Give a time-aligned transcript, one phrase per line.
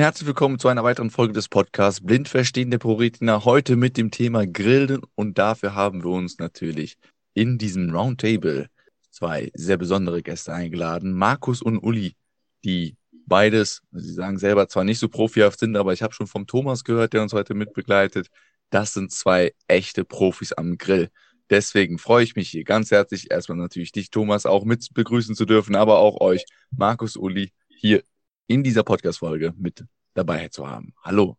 [0.00, 3.44] Herzlich willkommen zu einer weiteren Folge des Podcasts Blind verstehen der Proretina.
[3.44, 6.96] Heute mit dem Thema Grillen und dafür haben wir uns natürlich
[7.34, 8.70] in diesem Roundtable
[9.10, 11.12] zwei sehr besondere Gäste eingeladen.
[11.12, 12.16] Markus und Uli,
[12.64, 16.46] die beides, sie sagen selber zwar nicht so profihaft sind, aber ich habe schon vom
[16.46, 18.28] Thomas gehört, der uns heute mitbegleitet.
[18.70, 21.10] Das sind zwei echte Profis am Grill.
[21.50, 25.44] Deswegen freue ich mich hier ganz herzlich, erstmal natürlich dich, Thomas, auch mit begrüßen zu
[25.44, 28.02] dürfen, aber auch euch, Markus, Uli, hier
[28.50, 30.92] in dieser Podcast-Folge mit dabei zu haben.
[31.04, 31.36] Hallo.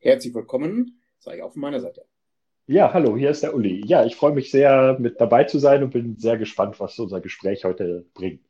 [0.00, 2.04] Herzlich willkommen, sei auf meiner Seite.
[2.66, 3.82] Ja, hallo, hier ist der Uli.
[3.86, 7.22] Ja, ich freue mich sehr, mit dabei zu sein und bin sehr gespannt, was unser
[7.22, 8.42] Gespräch heute bringt.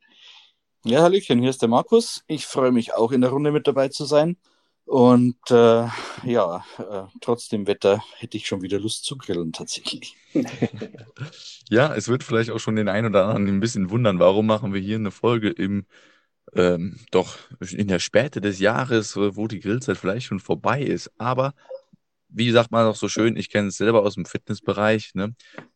[0.83, 2.25] Ja, Hallöchen, hier ist der Markus.
[2.27, 4.35] Ich freue mich auch in der Runde mit dabei zu sein.
[4.83, 5.87] Und äh,
[6.25, 10.17] ja, äh, trotz dem Wetter hätte ich schon wieder Lust zu grillen tatsächlich.
[11.69, 14.73] ja, es wird vielleicht auch schon den einen oder anderen ein bisschen wundern, warum machen
[14.73, 15.85] wir hier eine Folge im
[16.57, 21.11] ähm, doch in der Späte des Jahres, wo die Grillzeit vielleicht schon vorbei ist.
[21.17, 21.53] Aber
[22.29, 25.13] wie sagt man auch so schön, ich kenne es selber aus dem Fitnessbereich.
[25.13, 25.35] Ne?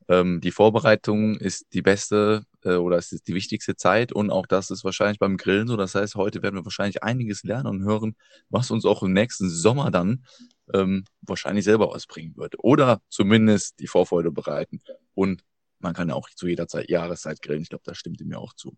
[0.10, 4.46] Ähm, die Vorbereitung ist die beste äh, oder es ist die wichtigste Zeit und auch
[4.48, 5.78] das ist wahrscheinlich beim Grillen so.
[5.78, 8.16] Das heißt, heute werden wir wahrscheinlich einiges lernen und hören,
[8.50, 10.26] was uns auch im nächsten Sommer dann
[10.74, 12.56] ähm, wahrscheinlich selber was bringen wird.
[12.60, 14.82] Oder zumindest die Vorfreude bereiten.
[15.14, 15.44] Und
[15.80, 17.62] man kann ja auch zu jeder Zeit, Jahreszeit grillen.
[17.62, 18.78] Ich glaube, das stimmt mir auch zu.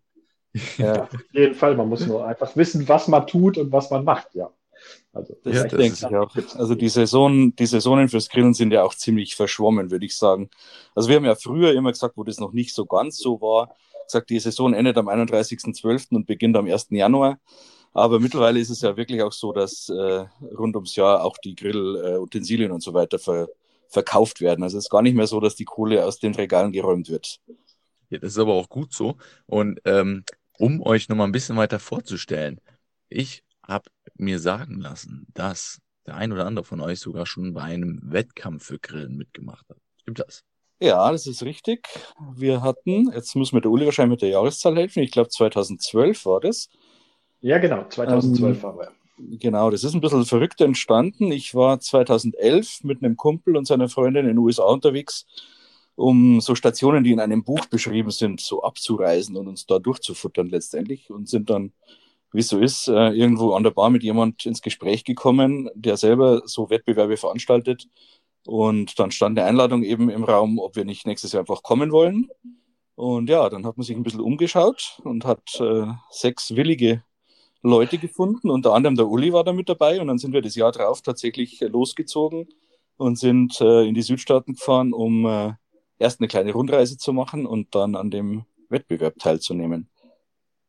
[0.78, 1.76] Ja, auf jeden Fall.
[1.76, 4.50] Man muss nur einfach wissen, was man tut und was man macht, ja.
[5.12, 6.58] Also, das, ja, das denke ich auch.
[6.58, 10.50] Also die Saison, die Saisonen fürs Grillen sind ja auch ziemlich verschwommen, würde ich sagen.
[10.94, 13.74] Also wir haben ja früher immer gesagt, wo das noch nicht so ganz so war,
[14.06, 16.14] gesagt, die Saison endet am 31.12.
[16.14, 16.88] und beginnt am 1.
[16.90, 17.38] Januar.
[17.92, 20.26] Aber mittlerweile ist es ja wirklich auch so, dass äh,
[20.58, 23.48] rund ums Jahr auch die Grillutensilien äh, und so weiter ver
[23.88, 24.64] verkauft werden.
[24.64, 27.38] Also es ist gar nicht mehr so, dass die Kohle aus den Regalen geräumt wird.
[28.10, 29.14] Ja, das ist aber auch gut so.
[29.46, 30.24] Und ähm,
[30.58, 32.60] um euch nochmal ein bisschen weiter vorzustellen,
[33.08, 37.62] ich habe mir sagen lassen, dass der ein oder andere von euch sogar schon bei
[37.62, 39.78] einem Wettkampf für Grillen mitgemacht hat.
[40.02, 40.44] Stimmt das?
[40.80, 41.88] Ja, das ist richtig.
[42.36, 46.26] Wir hatten, jetzt muss mir der Uli wahrscheinlich mit der Jahreszahl helfen, ich glaube 2012
[46.26, 46.68] war das.
[47.40, 48.92] Ja, genau, 2012 ähm, waren wir.
[49.38, 51.30] Genau, das ist ein bisschen verrückt entstanden.
[51.30, 55.24] Ich war 2011 mit einem Kumpel und seiner Freundin in den USA unterwegs
[55.96, 60.48] um so Stationen, die in einem Buch beschrieben sind, so abzureisen und uns da durchzufuttern
[60.48, 61.72] letztendlich und sind dann,
[62.32, 65.96] wie es so ist, äh, irgendwo an der Bar mit jemand ins Gespräch gekommen, der
[65.96, 67.88] selber so Wettbewerbe veranstaltet.
[68.46, 71.92] Und dann stand eine Einladung eben im Raum, ob wir nicht nächstes Jahr einfach kommen
[71.92, 72.28] wollen.
[72.96, 77.02] Und ja, dann hat man sich ein bisschen umgeschaut und hat äh, sechs willige
[77.62, 78.50] Leute gefunden.
[78.50, 80.00] Unter anderem der Uli war da mit dabei.
[80.00, 82.48] Und dann sind wir das Jahr drauf tatsächlich losgezogen
[82.96, 85.54] und sind äh, in die Südstaaten gefahren, um äh,
[85.98, 89.88] erst eine kleine Rundreise zu machen und dann an dem Wettbewerb teilzunehmen.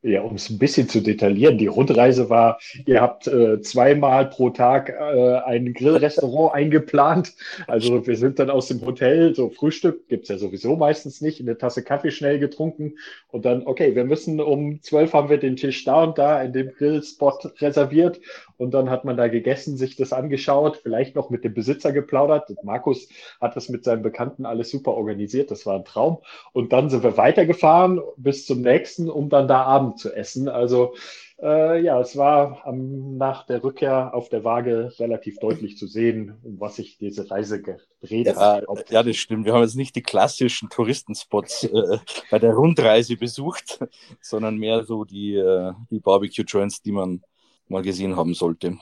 [0.08, 4.52] Ja, um es ein bisschen zu detaillieren, die Rundreise war, ihr habt äh, zweimal pro
[4.52, 7.34] Tag äh, ein Grillrestaurant eingeplant.
[7.66, 11.58] Also wir sind dann aus dem Hotel, so Frühstück gibt's ja sowieso meistens nicht, eine
[11.58, 13.00] Tasse Kaffee schnell getrunken
[13.30, 16.54] und dann, okay, wir müssen um zwölf haben wir den Tisch da und da in
[16.54, 18.20] dem Grillspot reserviert
[18.58, 22.50] und dann hat man da gegessen, sich das angeschaut, vielleicht noch mit dem Besitzer geplaudert.
[22.64, 23.08] Markus
[23.42, 26.20] hat das mit seinen Bekannten alles super organisiert, das war ein Traum.
[26.54, 30.50] Und dann sind wir weitergefahren bis zum nächsten, um dann da Abend zu essen.
[30.50, 30.94] Also
[31.42, 36.38] äh, ja, es war am, nach der Rückkehr auf der Waage relativ deutlich zu sehen,
[36.44, 38.90] um was sich diese Reise gedreht ja, hat.
[38.90, 39.46] Ja, das stimmt.
[39.46, 41.98] Wir haben jetzt nicht die klassischen Touristenspots äh,
[42.32, 43.80] bei der Rundreise besucht,
[44.22, 47.22] sondern mehr so die, äh, die Barbecue-Joints, die man
[47.68, 48.78] mal gesehen haben sollte.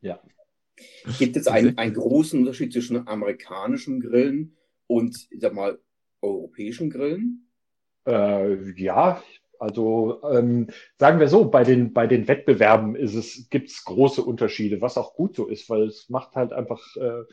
[0.00, 0.20] Ja.
[1.18, 5.78] Gibt es einen, einen großen Unterschied zwischen amerikanischen Grillen und, ich sag mal,
[6.22, 7.46] europäischen Grillen?
[8.06, 9.22] Äh, ja,
[9.60, 10.68] also ähm,
[10.98, 15.12] sagen wir so, bei den, bei den Wettbewerben ist es, gibt's große Unterschiede, was auch
[15.12, 17.24] gut so ist, weil es macht halt einfach, äh,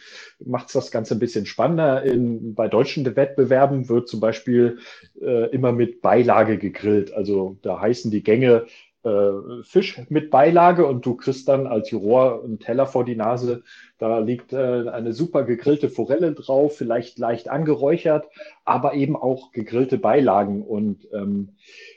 [0.43, 2.03] macht das Ganze ein bisschen spannender.
[2.03, 4.79] In, bei deutschen Wettbewerben wird zum Beispiel
[5.21, 7.13] äh, immer mit Beilage gegrillt.
[7.13, 8.65] Also da heißen die Gänge
[9.07, 13.63] äh, Fisch mit Beilage und du kriegst dann als Juror einen Teller vor die Nase.
[13.97, 18.25] Da liegt äh, eine super gegrillte Forelle drauf, vielleicht leicht angeräuchert,
[18.65, 20.61] aber eben auch gegrillte Beilagen.
[20.61, 21.49] Und ähm,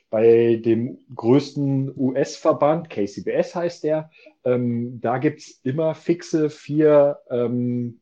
[0.08, 4.10] bei dem größten US-Verband, KCBS heißt der,
[4.44, 8.00] ähm, da gibt's immer fixe vier ähm,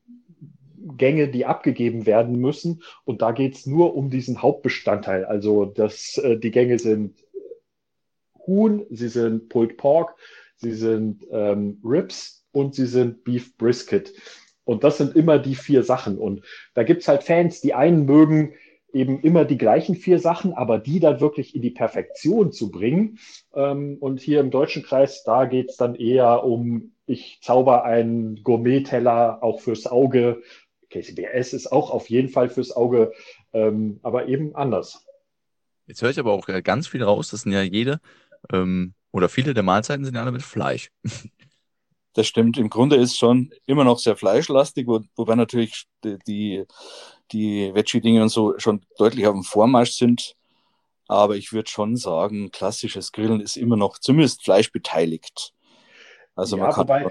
[0.96, 2.82] Gänge, die abgegeben werden müssen.
[3.05, 5.25] Und da geht's nur um diesen Hauptbestandteil.
[5.25, 7.14] Also das, äh, die Gänge sind
[8.49, 10.17] Huhn, sie sind Pulled Pork,
[10.56, 14.12] sie sind ähm, Ribs und sie sind Beef Brisket.
[14.65, 16.19] Und das sind immer die vier Sachen.
[16.19, 16.43] Und
[16.75, 18.55] da gibt's halt Fans, die einen mögen
[18.93, 23.19] eben immer die gleichen vier Sachen, aber die dann wirklich in die Perfektion zu bringen.
[23.55, 28.43] Ähm, und hier im deutschen Kreis, da geht es dann eher um, ich zauber einen
[28.43, 30.43] Gourmet-Teller auch fürs Auge.
[30.91, 33.12] KCBS ist auch auf jeden Fall fürs Auge,
[33.53, 35.06] ähm, aber eben anders.
[35.87, 38.01] Jetzt höre ich aber auch ganz viel raus, das sind ja jede
[38.52, 40.90] ähm, oder viele der Mahlzeiten sind ja alle mit Fleisch.
[42.14, 42.58] Das stimmt.
[42.58, 46.64] Im Grunde ist schon immer noch sehr fleischlastig, wo, wobei natürlich die,
[47.31, 50.35] die Veggie-Dinge und so schon deutlich auf dem Vormarsch sind.
[51.06, 55.52] Aber ich würde schon sagen, klassisches Grillen ist immer noch zumindest Fleisch beteiligt.
[56.38, 57.06] Also ja, man kann wobei,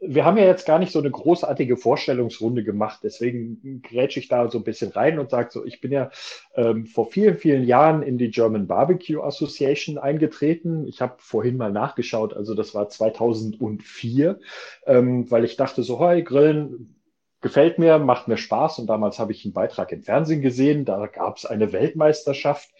[0.00, 4.50] wir haben ja jetzt gar nicht so eine großartige Vorstellungsrunde gemacht, deswegen grätsche ich da
[4.50, 6.10] so ein bisschen rein und sage so, ich bin ja
[6.54, 10.88] ähm, vor vielen, vielen Jahren in die German Barbecue Association eingetreten.
[10.88, 14.40] Ich habe vorhin mal nachgeschaut, also das war 2004,
[14.86, 16.96] ähm, weil ich dachte so, hey, Grillen
[17.42, 21.06] gefällt mir, macht mir Spaß und damals habe ich einen Beitrag im Fernsehen gesehen, da
[21.08, 22.70] gab es eine Weltmeisterschaft.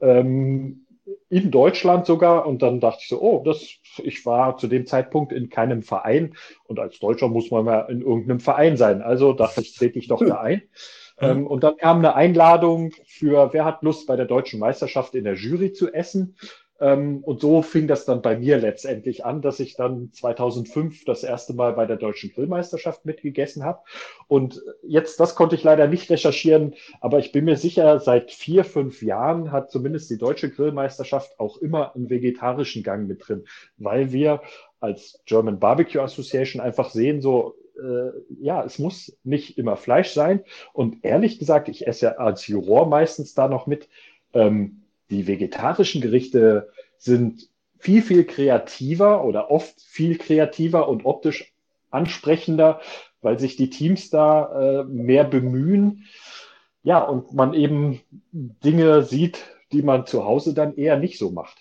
[0.00, 0.85] Ähm,
[1.28, 2.46] in Deutschland sogar.
[2.46, 3.66] Und dann dachte ich so, oh, das,
[4.02, 6.34] ich war zu dem Zeitpunkt in keinem Verein.
[6.64, 9.02] Und als Deutscher muss man mal in irgendeinem Verein sein.
[9.02, 10.62] Also dachte ich, trete ich doch da ein.
[11.18, 15.24] Ähm, und dann kam eine Einladung für, wer hat Lust, bei der deutschen Meisterschaft in
[15.24, 16.36] der Jury zu essen.
[16.78, 21.24] Ähm, und so fing das dann bei mir letztendlich an, dass ich dann 2005 das
[21.24, 23.80] erste Mal bei der Deutschen Grillmeisterschaft mitgegessen habe.
[24.28, 28.64] Und jetzt, das konnte ich leider nicht recherchieren, aber ich bin mir sicher, seit vier,
[28.64, 33.44] fünf Jahren hat zumindest die Deutsche Grillmeisterschaft auch immer einen vegetarischen Gang mit drin,
[33.78, 34.42] weil wir
[34.80, 40.44] als German Barbecue Association einfach sehen, so, äh, ja, es muss nicht immer Fleisch sein.
[40.72, 43.88] Und ehrlich gesagt, ich esse ja als Juror meistens da noch mit.
[44.34, 47.48] Ähm, die vegetarischen Gerichte sind
[47.78, 51.52] viel, viel kreativer oder oft viel kreativer und optisch
[51.90, 52.80] ansprechender,
[53.20, 56.04] weil sich die Teams da äh, mehr bemühen.
[56.82, 58.00] Ja, und man eben
[58.32, 61.58] Dinge sieht, die man zu Hause dann eher nicht so macht.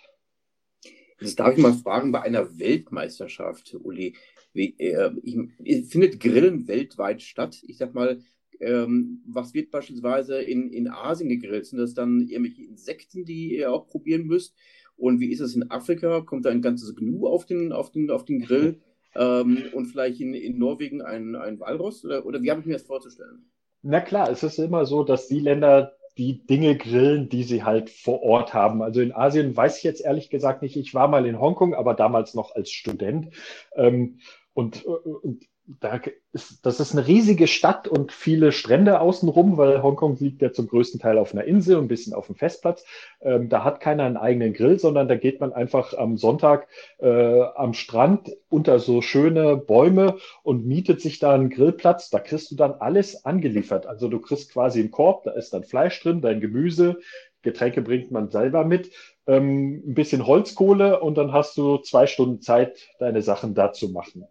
[1.19, 4.15] Jetzt darf ich mal fragen, bei einer Weltmeisterschaft, Uli,
[4.53, 7.57] wie, äh, ich, findet Grillen weltweit statt?
[7.67, 8.21] Ich sag mal,
[8.59, 11.65] ähm, was wird beispielsweise in, in Asien gegrillt?
[11.65, 14.55] Sind das dann irgendwelche Insekten, die ihr auch probieren müsst?
[14.97, 16.21] Und wie ist es in Afrika?
[16.21, 18.81] Kommt da ein ganzes Gnu auf den, auf den, auf den Grill?
[19.17, 22.03] Ähm, und vielleicht in, in Norwegen ein, ein Walross?
[22.03, 23.49] Oder, oder wie habe ich mir das vorzustellen?
[23.81, 27.89] Na klar, es ist immer so, dass die Länder die Dinge grillen, die sie halt
[27.89, 28.81] vor Ort haben.
[28.81, 30.75] Also in Asien weiß ich jetzt ehrlich gesagt nicht.
[30.75, 33.33] Ich war mal in Hongkong, aber damals noch als Student.
[33.75, 34.19] Ähm,
[34.53, 35.99] und, und da
[36.31, 40.67] ist, das ist eine riesige Stadt und viele Strände außenrum, weil Hongkong liegt ja zum
[40.67, 42.85] größten Teil auf einer Insel und ein bisschen auf dem Festplatz.
[43.21, 46.67] Ähm, da hat keiner einen eigenen Grill, sondern da geht man einfach am Sonntag
[46.99, 52.09] äh, am Strand unter so schöne Bäume und mietet sich da einen Grillplatz.
[52.09, 53.87] Da kriegst du dann alles angeliefert.
[53.87, 56.97] Also du kriegst quasi einen Korb, da ist dann Fleisch drin, dein Gemüse,
[57.41, 58.91] Getränke bringt man selber mit,
[59.27, 63.89] ähm, ein bisschen Holzkohle und dann hast du zwei Stunden Zeit, deine Sachen da zu
[63.89, 64.27] machen.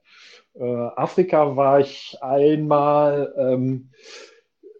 [0.55, 3.35] Äh, Afrika war ich einmal.
[3.37, 3.91] Ähm,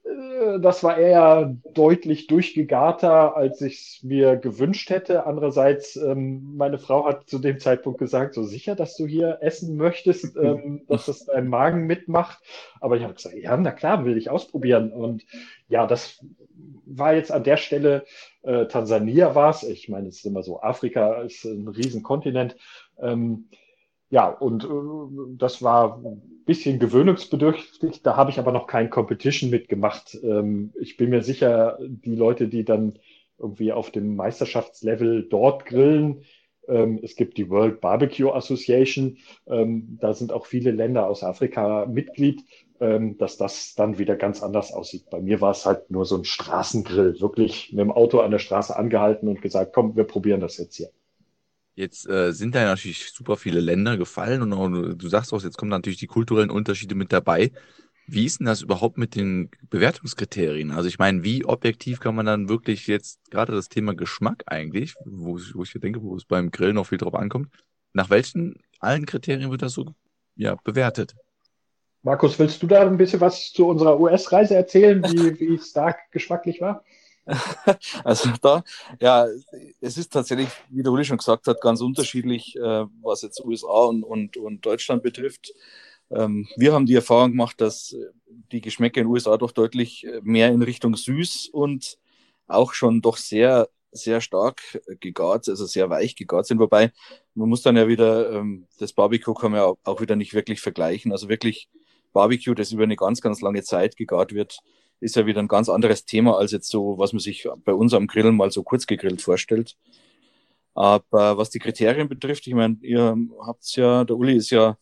[0.05, 5.27] äh, das war eher deutlich durchgegarter, als ich es mir gewünscht hätte.
[5.27, 9.77] Andererseits, ähm, meine Frau hat zu dem Zeitpunkt gesagt, so sicher, dass du hier essen
[9.77, 12.39] möchtest, ähm, dass das dein Magen mitmacht.
[12.81, 14.93] Aber ich habe gesagt, ja, na klar, will ich ausprobieren.
[14.93, 15.25] Und
[15.69, 16.25] ja, das
[16.87, 18.05] war jetzt an der Stelle,
[18.43, 19.63] äh, Tansania war es.
[19.63, 22.57] Ich meine, es ist immer so, Afrika ist ein Riesenkontinent.
[23.01, 23.49] Ähm,
[24.15, 24.69] ja, und äh,
[25.39, 28.03] das war ein bisschen gewöhnungsbedürftig.
[28.05, 30.17] Da habe ich aber noch kein Competition mitgemacht.
[30.23, 33.01] Ähm, ich bin mir sicher, die Leute, die dann
[33.39, 36.23] irgendwie auf dem Meisterschaftslevel dort grillen,
[36.69, 39.19] ähm, es gibt die World Barbecue Association,
[39.49, 42.45] ähm, da sind auch viele Länder aus Afrika Mitglied,
[42.79, 45.11] ähm, dass das dann wieder ganz anders aussieht.
[45.11, 48.39] Bei mir war es halt nur so ein Straßengrill, wirklich mit dem Auto an der
[48.39, 50.91] Straße angehalten und gesagt, komm, wir probieren das jetzt hier.
[51.75, 55.59] Jetzt äh, sind da natürlich super viele Länder gefallen und auch, du sagst auch, jetzt
[55.59, 57.51] kommen natürlich die kulturellen Unterschiede mit dabei.
[58.07, 60.71] Wie ist denn das überhaupt mit den Bewertungskriterien?
[60.71, 64.95] Also ich meine, wie objektiv kann man dann wirklich jetzt gerade das Thema Geschmack eigentlich,
[65.05, 67.49] wo, wo ich denke, wo es beim Grillen noch viel drauf ankommt,
[67.93, 69.95] nach welchen allen Kriterien wird das so
[70.37, 71.15] ja, bewertet?
[72.03, 76.61] Markus, willst du da ein bisschen was zu unserer US-Reise erzählen, wie, wie da geschmacklich
[76.61, 76.85] war?
[78.05, 78.63] Also da,
[79.01, 79.27] ja,
[79.81, 83.85] es ist tatsächlich, wie der Uli schon gesagt hat, ganz unterschiedlich, äh, was jetzt USA
[83.85, 85.53] und, und, und Deutschland betrifft.
[86.11, 87.97] Ähm, wir haben die Erfahrung gemacht, dass
[88.53, 91.99] die Geschmäcker in den USA doch deutlich äh, mehr in Richtung süß und
[92.47, 94.61] auch schon doch sehr, sehr stark
[95.01, 96.59] gegart, also sehr weich gegart sind.
[96.59, 96.93] Wobei
[97.35, 100.61] man muss dann ja wieder, ähm, das Barbecue kann man ja auch wieder nicht wirklich
[100.61, 101.13] vergleichen.
[101.13, 101.69] Also wirklich
[102.13, 104.61] Barbecue, das über eine ganz, ganz lange Zeit gegart wird,
[105.05, 107.95] ist ja wieder ein ganz anderes Thema als jetzt so, was man sich bei uns
[107.95, 109.77] am Grillen mal so kurz gegrillt vorstellt.
[110.75, 114.77] Aber was die Kriterien betrifft, ich meine, ihr habt's ja, der Uli ist ja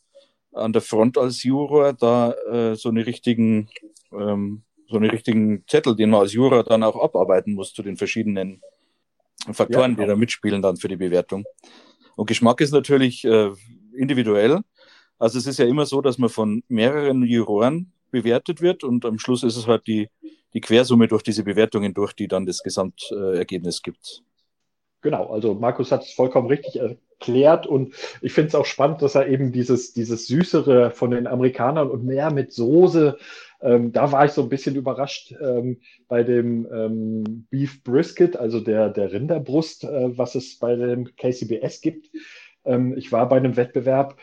[0.53, 3.69] an der Front als Juror da äh, so eine richtigen,
[4.13, 7.97] ähm, so eine richtigen Zettel, den man als Juror dann auch abarbeiten muss zu den
[7.97, 8.63] verschiedenen
[9.53, 10.03] Faktoren, ja, genau.
[10.03, 11.45] die da mitspielen dann für die Bewertung.
[12.17, 13.51] Und Geschmack ist natürlich äh,
[13.95, 14.61] individuell.
[15.19, 19.19] Also es ist ja immer so, dass man von mehreren Juroren bewertet wird und am
[19.19, 20.09] Schluss ist es halt die,
[20.55, 24.23] die Quersumme durch diese Bewertungen durch, die dann das Gesamtergebnis gibt.
[25.01, 29.17] Genau, also Markus hat es vollkommen richtig erklärt und ich finde es auch spannend, dass
[29.17, 33.19] er eben dieses, dieses Süßere von den Amerikanern und mehr mit Soße,
[33.63, 38.61] ähm, da war ich so ein bisschen überrascht ähm, bei dem ähm, Beef Brisket, also
[38.61, 42.11] der, der Rinderbrust, äh, was es bei dem KCBS gibt.
[42.65, 44.17] Ähm, ich war bei einem Wettbewerb,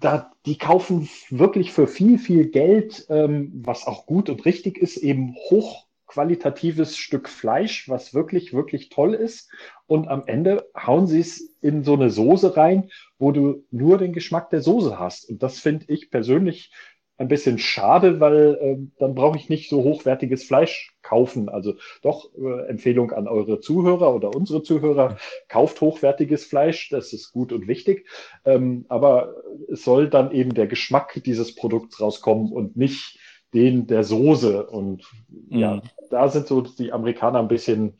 [0.00, 4.96] da, die kaufen wirklich für viel, viel Geld, ähm, was auch gut und richtig ist,
[4.96, 9.50] eben hochqualitatives Stück Fleisch, was wirklich, wirklich toll ist.
[9.86, 14.12] Und am Ende hauen sie es in so eine Soße rein, wo du nur den
[14.12, 15.28] Geschmack der Soße hast.
[15.28, 16.72] Und das finde ich persönlich
[17.18, 21.48] ein bisschen schade, weil äh, dann brauche ich nicht so hochwertiges Fleisch kaufen.
[21.48, 25.16] Also doch äh, Empfehlung an eure Zuhörer oder unsere Zuhörer,
[25.48, 28.06] kauft hochwertiges Fleisch, das ist gut und wichtig.
[28.44, 29.34] Ähm, aber
[29.72, 33.18] es soll dann eben der Geschmack dieses Produkts rauskommen und nicht
[33.54, 34.66] den der Soße.
[34.66, 35.58] Und mhm.
[35.58, 37.98] ja, da sind so die Amerikaner ein bisschen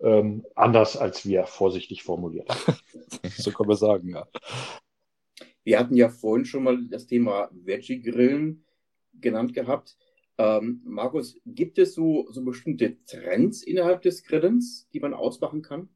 [0.00, 2.48] ähm, anders als wir, vorsichtig formuliert.
[3.36, 4.26] so kann man sagen, ja.
[5.64, 8.64] Wir hatten ja vorhin schon mal das Thema Veggie-Grillen
[9.20, 9.96] genannt gehabt.
[10.38, 15.88] Ähm, Markus, gibt es so, so bestimmte Trends innerhalb des Grillens, die man ausmachen kann?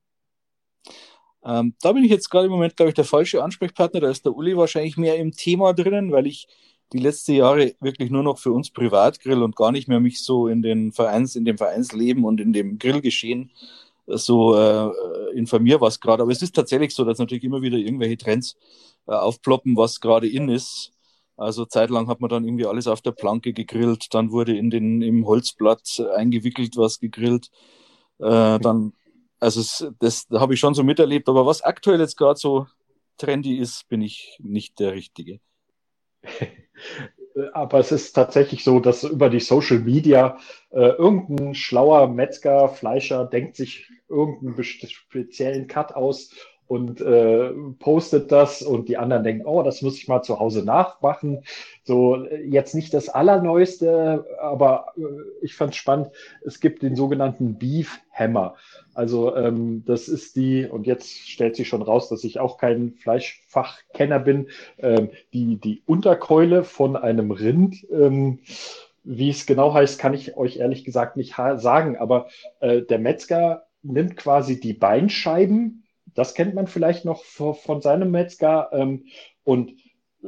[1.44, 4.00] Ähm, da bin ich jetzt gerade im Moment, glaube ich, der falsche Ansprechpartner.
[4.00, 6.48] Da ist der Uli wahrscheinlich mehr im Thema drinnen, weil ich
[6.92, 10.22] die letzten Jahre wirklich nur noch für uns privat grill und gar nicht mehr mich
[10.22, 13.50] so in den Vereins, in dem Vereinsleben und in dem Grillgeschehen
[14.06, 14.90] so äh,
[15.34, 16.22] informiere, was gerade.
[16.22, 18.56] Aber es ist tatsächlich so, dass natürlich immer wieder irgendwelche Trends
[19.06, 20.92] äh, aufploppen, was gerade in ist.
[21.36, 25.02] Also zeitlang hat man dann irgendwie alles auf der Planke gegrillt, dann wurde in den,
[25.02, 27.50] im Holzblatt eingewickelt was gegrillt.
[28.18, 28.92] Äh, dann,
[29.40, 32.66] also es, das da habe ich schon so miterlebt, aber was aktuell jetzt gerade so
[33.16, 35.40] trendy ist, bin ich nicht der Richtige.
[37.52, 40.38] aber es ist tatsächlich so, dass über die Social Media
[40.70, 46.30] äh, irgendein schlauer Metzger, Fleischer denkt sich irgendeinen speziellen Cut aus
[46.72, 47.50] und äh,
[47.80, 51.44] postet das und die anderen denken, oh, das muss ich mal zu Hause nachmachen.
[51.84, 55.02] So jetzt nicht das Allerneueste, aber äh,
[55.42, 56.08] ich fand es spannend.
[56.46, 58.54] Es gibt den sogenannten Beef Hammer.
[58.94, 62.94] Also ähm, das ist die, und jetzt stellt sich schon raus, dass ich auch kein
[62.94, 64.48] Fleischfachkenner bin,
[64.78, 67.86] ähm, die, die Unterkeule von einem Rind.
[67.92, 68.38] Ähm,
[69.04, 72.28] wie es genau heißt, kann ich euch ehrlich gesagt nicht sagen, aber
[72.60, 75.81] äh, der Metzger nimmt quasi die Beinscheiben
[76.14, 78.70] das kennt man vielleicht noch von seinem Metzger.
[78.72, 79.06] Ähm,
[79.44, 79.72] und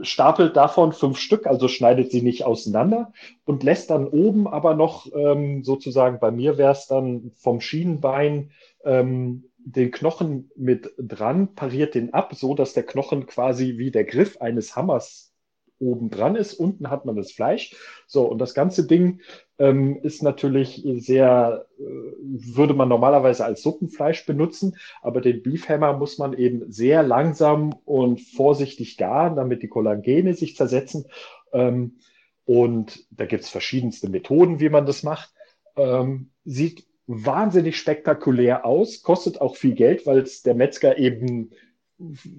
[0.02, 3.12] stapelt davon fünf Stück, also schneidet sie nicht auseinander
[3.44, 8.50] und lässt dann oben aber noch ähm, sozusagen, bei mir wäre es dann vom Schienenbein
[8.84, 14.04] ähm, den Knochen mit dran, pariert den ab, so dass der Knochen quasi wie der
[14.04, 15.33] Griff eines Hammers
[15.78, 16.54] oben dran ist.
[16.54, 17.74] Unten hat man das Fleisch.
[18.06, 19.20] So, und das ganze Ding
[19.58, 26.18] ähm, ist natürlich sehr, äh, würde man normalerweise als Suppenfleisch benutzen, aber den Beefhammer muss
[26.18, 31.06] man eben sehr langsam und vorsichtig garen, damit die Kollagene sich zersetzen.
[31.52, 31.98] Ähm,
[32.44, 35.32] und da gibt es verschiedenste Methoden, wie man das macht.
[35.76, 41.50] Ähm, sieht wahnsinnig spektakulär aus, kostet auch viel Geld, weil es der Metzger eben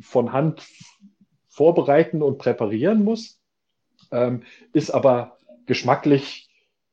[0.01, 0.67] von Hand
[1.55, 3.39] vorbereiten und präparieren muss.
[4.11, 4.43] Ähm,
[4.73, 6.49] ist aber geschmacklich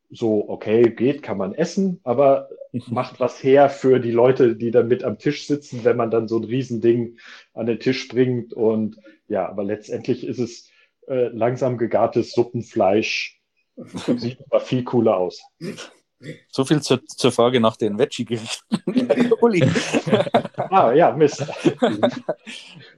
[0.08, 2.48] so, okay, geht, kann man essen, aber
[2.86, 6.28] macht was her für die Leute, die dann mit am Tisch sitzen, wenn man dann
[6.28, 7.18] so ein Riesending
[7.54, 8.52] an den Tisch bringt.
[8.52, 10.70] Und ja, aber letztendlich ist es
[11.08, 13.40] äh, langsam gegartes Suppenfleisch.
[14.16, 15.42] Sieht aber viel cooler aus.
[16.48, 18.78] So viel zur, zur Frage nach den Veggie-Gerichten.
[20.56, 21.44] ah, ja, Mist.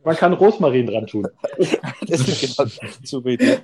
[0.04, 1.26] Man kann Rosmarin dran tun.
[2.06, 2.70] das ist genau
[3.02, 3.58] super Idee.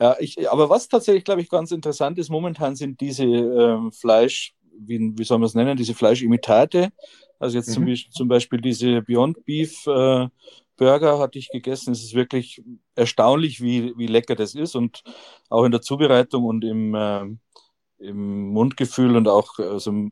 [0.00, 4.54] Ja, ich, aber was tatsächlich, glaube ich, ganz interessant ist, momentan sind diese ähm, Fleisch,
[4.78, 6.90] wie, wie soll man es nennen, diese Fleischimitate.
[7.38, 7.96] Also jetzt mhm.
[7.96, 10.28] zum, zum, Beispiel diese Beyond Beef äh,
[10.76, 11.92] Burger hatte ich gegessen.
[11.92, 12.62] Es ist wirklich
[12.94, 15.02] erstaunlich, wie, wie lecker das ist und
[15.48, 17.24] auch in der Zubereitung und im, äh,
[17.98, 20.10] im Mundgefühl und auch, also,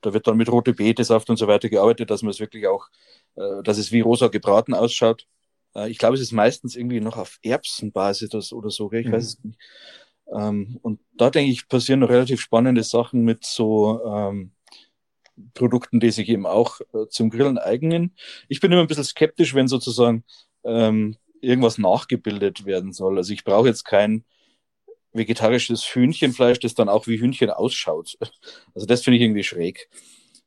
[0.00, 2.88] da wird dann mit rote Betesaft und so weiter gearbeitet, dass man es wirklich auch,
[3.36, 5.26] äh, dass es wie rosa gebraten ausschaut.
[5.74, 9.12] Äh, ich glaube, es ist meistens irgendwie noch auf Erbsenbasis oder so, ich mhm.
[9.12, 9.58] weiß es nicht.
[10.32, 14.52] Ähm, und da denke ich, passieren noch relativ spannende Sachen mit so ähm,
[15.54, 18.14] Produkten, die sich eben auch äh, zum Grillen eignen.
[18.48, 20.24] Ich bin immer ein bisschen skeptisch, wenn sozusagen
[20.64, 23.18] ähm, irgendwas nachgebildet werden soll.
[23.18, 24.24] Also ich brauche jetzt kein
[25.16, 28.16] vegetarisches Hühnchenfleisch, das dann auch wie Hühnchen ausschaut.
[28.74, 29.88] Also das finde ich irgendwie schräg.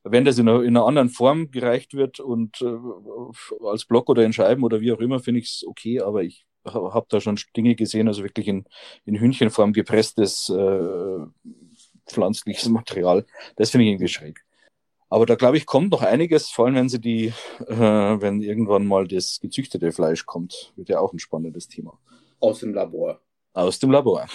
[0.03, 4.23] Wenn das in einer, in einer anderen Form gereicht wird und äh, als Block oder
[4.23, 7.39] in Scheiben oder wie auch immer, finde ich es okay, aber ich habe da schon
[7.55, 8.65] Dinge gesehen, also wirklich in,
[9.05, 11.25] in Hühnchenform gepresstes äh,
[12.07, 13.25] pflanzliches Material.
[13.55, 14.43] Das finde ich irgendwie schräg.
[15.09, 17.33] Aber da glaube ich, kommt noch einiges, vor allem wenn sie die,
[17.67, 21.99] äh, wenn irgendwann mal das gezüchtete Fleisch kommt, wird ja auch ein spannendes Thema.
[22.39, 23.19] Aus dem Labor.
[23.53, 24.27] Aus dem Labor.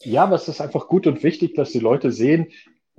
[0.00, 2.48] Ja, aber es ist einfach gut und wichtig, dass die Leute sehen,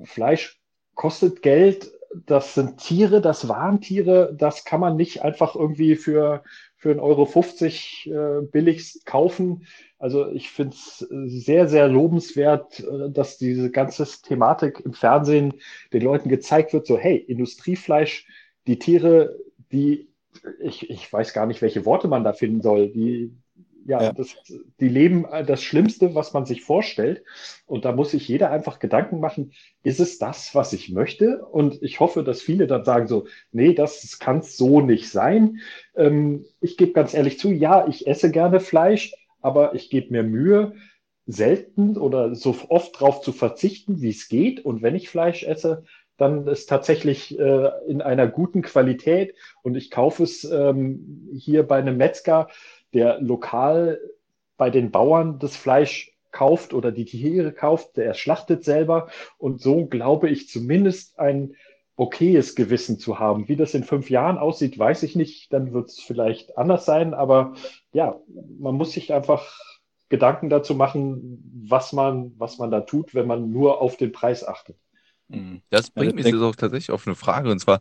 [0.03, 0.59] Fleisch
[0.95, 1.91] kostet Geld,
[2.25, 6.43] das sind Tiere, das waren Tiere, das kann man nicht einfach irgendwie für,
[6.77, 9.65] für 1,50 Euro 50, äh, billig kaufen.
[9.97, 15.55] Also ich finde es sehr, sehr lobenswert, äh, dass diese ganze Thematik im Fernsehen
[15.91, 18.27] den Leuten gezeigt wird, so hey, Industriefleisch,
[18.67, 19.35] die Tiere,
[19.71, 20.09] die,
[20.59, 23.35] ich, ich weiß gar nicht, welche Worte man da finden soll, die,
[23.85, 24.13] ja, ja.
[24.13, 24.35] Das,
[24.79, 27.23] die leben das Schlimmste, was man sich vorstellt.
[27.65, 31.45] Und da muss sich jeder einfach Gedanken machen, ist es das, was ich möchte?
[31.45, 35.59] Und ich hoffe, dass viele dann sagen so, nee, das kann so nicht sein.
[35.95, 40.23] Ähm, ich gebe ganz ehrlich zu, ja, ich esse gerne Fleisch, aber ich gebe mir
[40.23, 40.73] Mühe,
[41.25, 44.63] selten oder so oft darauf zu verzichten, wie es geht.
[44.65, 45.83] Und wenn ich Fleisch esse,
[46.17, 51.77] dann ist tatsächlich äh, in einer guten Qualität und ich kaufe es ähm, hier bei
[51.77, 52.49] einem Metzger,
[52.93, 53.99] der lokal
[54.57, 59.85] bei den Bauern das Fleisch kauft oder die Tiere kauft, der schlachtet selber und so
[59.85, 61.55] glaube ich zumindest ein
[61.95, 63.47] okayes Gewissen zu haben.
[63.47, 65.53] Wie das in fünf Jahren aussieht, weiß ich nicht.
[65.53, 67.13] Dann wird es vielleicht anders sein.
[67.13, 67.53] Aber
[67.91, 68.19] ja,
[68.59, 69.59] man muss sich einfach
[70.09, 74.45] Gedanken dazu machen, was man, was man da tut, wenn man nur auf den Preis
[74.45, 74.77] achtet.
[75.27, 75.61] Mhm.
[75.69, 77.51] Das bringt mich jetzt auch tatsächlich auf eine Frage.
[77.51, 77.79] Und zwar,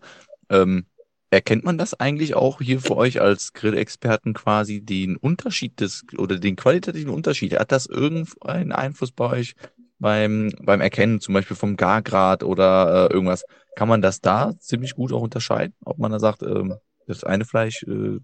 [0.50, 0.87] ähm,
[1.32, 6.38] erkennt man das eigentlich auch hier für euch als Grillexperten quasi, den Unterschied des oder
[6.38, 7.58] den qualitativen Unterschied?
[7.58, 9.54] Hat das irgendeinen Einfluss bei euch
[9.98, 13.44] beim, beim Erkennen, zum Beispiel vom Gargrad oder äh, irgendwas?
[13.76, 15.74] Kann man das da ziemlich gut auch unterscheiden?
[15.84, 16.74] Ob man da sagt, ähm,
[17.06, 18.18] das eine Fleisch, äh,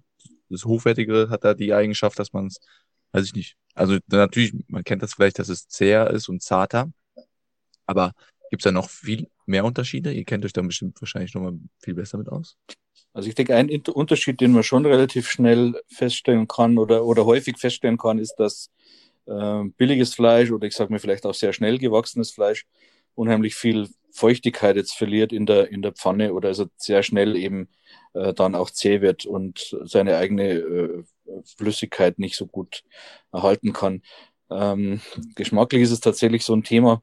[0.51, 2.59] das hochwertige, hat da die Eigenschaft, dass man es,
[3.13, 3.57] weiß ich nicht.
[3.75, 6.91] Also natürlich, man kennt das vielleicht, dass es zäher ist und zarter.
[7.87, 8.13] Aber
[8.51, 10.13] gibt es da noch viel mehr Unterschiede?
[10.13, 12.59] Ihr kennt euch da bestimmt wahrscheinlich nochmal viel besser mit aus.
[13.19, 17.59] Also ich denke, ein Unterschied, den man schon relativ schnell feststellen kann oder, oder häufig
[17.59, 18.71] feststellen kann, ist, dass
[19.27, 22.65] äh, billiges Fleisch oder ich sage mir vielleicht auch sehr schnell gewachsenes Fleisch
[23.17, 27.67] unheimlich viel Feuchtigkeit jetzt verliert in der, in der Pfanne oder also sehr schnell eben
[28.15, 31.03] äh, dann auch zäh wird und seine eigene äh,
[31.57, 32.85] Flüssigkeit nicht so gut
[33.33, 34.03] erhalten kann.
[34.49, 35.01] Ähm,
[35.35, 37.03] geschmacklich ist es tatsächlich so ein Thema.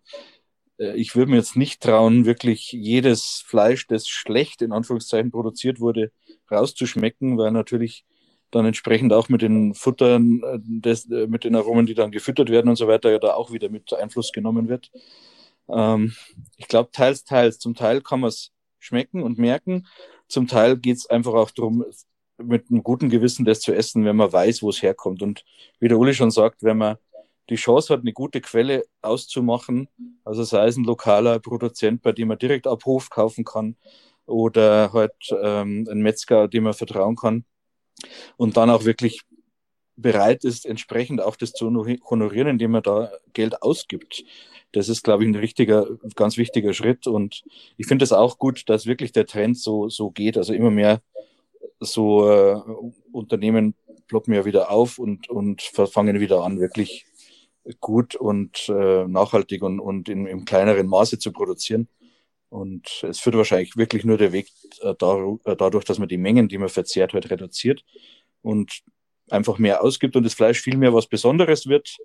[0.80, 5.80] Äh, ich würde mir jetzt nicht trauen, wirklich jedes Fleisch, das schlecht in Anführungszeichen produziert
[5.80, 6.12] wurde,
[6.52, 8.06] rauszuschmecken, weil natürlich
[8.52, 12.50] dann entsprechend auch mit den Futtern, äh, des, äh, mit den Aromen, die dann gefüttert
[12.50, 14.92] werden und so weiter, ja da auch wieder mit Einfluss genommen wird.
[15.68, 16.14] Ähm,
[16.58, 17.60] ich glaube, teils, teils.
[17.60, 19.88] Zum Teil kann man es schmecken und merken.
[20.28, 21.86] Zum Teil geht es einfach auch darum,
[22.38, 25.22] mit einem guten Gewissen das zu essen, wenn man weiß, wo es herkommt.
[25.22, 25.44] Und
[25.80, 26.98] wie der Uli schon sagt, wenn man
[27.50, 29.88] die Chance hat, eine gute Quelle auszumachen,
[30.24, 33.76] also sei es ein lokaler Produzent, bei dem man direkt ab Hof kaufen kann,
[34.26, 37.46] oder halt ähm, ein Metzger, dem man vertrauen kann,
[38.38, 39.22] und dann auch wirklich
[39.96, 44.24] bereit ist, entsprechend auch das zu honorieren, indem man da Geld ausgibt.
[44.72, 47.08] Das ist, glaube ich, ein richtiger, ganz wichtiger Schritt.
[47.08, 47.44] Und
[47.78, 50.38] ich finde es auch gut, dass wirklich der Trend so, so geht.
[50.38, 51.02] Also immer mehr
[51.80, 52.62] so äh,
[53.14, 53.76] Unternehmen
[54.08, 57.06] ploppen ja wieder auf und, und fangen wieder an, wirklich
[57.80, 61.88] gut und äh, nachhaltig und, und in, im kleineren Maße zu produzieren.
[62.50, 64.50] Und es führt wahrscheinlich wirklich nur der Weg
[64.82, 67.84] äh, äh, dadurch, dass man die Mengen, die man verzehrt, halt reduziert
[68.42, 68.84] und
[69.30, 71.98] einfach mehr ausgibt und das Fleisch viel mehr was Besonderes wird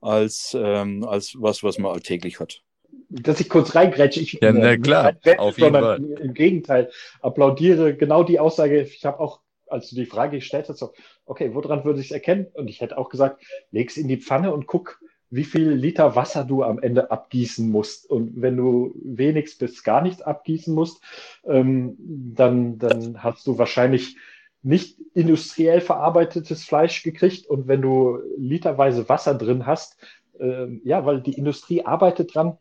[0.00, 2.62] als, ähm, als was, was man alltäglich hat.
[3.08, 6.02] Dass ich kurz reingrätsche, ich ja, na, klar, Wette, auf jeden Fall.
[6.20, 8.82] im Gegenteil applaudiere genau die Aussage.
[8.82, 9.41] Ich habe auch,
[9.72, 10.92] als du die Frage gestellt hast, so,
[11.26, 12.46] okay, woran würde ich es erkennen?
[12.54, 16.44] Und ich hätte auch gesagt, leg's in die Pfanne und guck, wie viel Liter Wasser
[16.44, 18.08] du am Ende abgießen musst.
[18.08, 21.02] Und wenn du wenigstens bis gar nichts abgießen musst,
[21.46, 24.16] ähm, dann, dann hast du wahrscheinlich
[24.62, 27.46] nicht industriell verarbeitetes Fleisch gekriegt.
[27.46, 29.96] Und wenn du literweise Wasser drin hast,
[30.38, 32.58] ähm, ja, weil die Industrie arbeitet dran,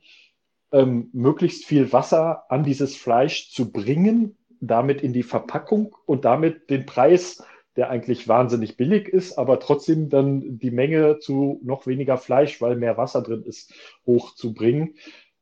[0.71, 6.69] ähm, möglichst viel Wasser an dieses Fleisch zu bringen, damit in die Verpackung und damit
[6.69, 7.43] den Preis
[7.75, 12.75] der eigentlich wahnsinnig billig ist, aber trotzdem dann die Menge zu noch weniger Fleisch, weil
[12.75, 13.73] mehr Wasser drin ist,
[14.05, 14.95] hochzubringen.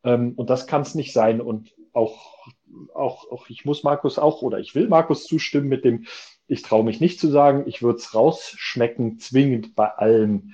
[0.03, 1.41] Ähm, und das kann es nicht sein.
[1.41, 2.45] Und auch,
[2.93, 6.05] auch, auch, ich muss Markus auch oder ich will Markus zustimmen mit dem,
[6.47, 10.51] ich traue mich nicht zu sagen, ich würde es rausschmecken, zwingend bei allem.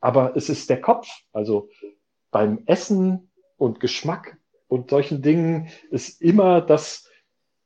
[0.00, 1.08] Aber es ist der Kopf.
[1.32, 1.68] Also
[2.30, 7.10] beim Essen und Geschmack und solchen Dingen ist immer das,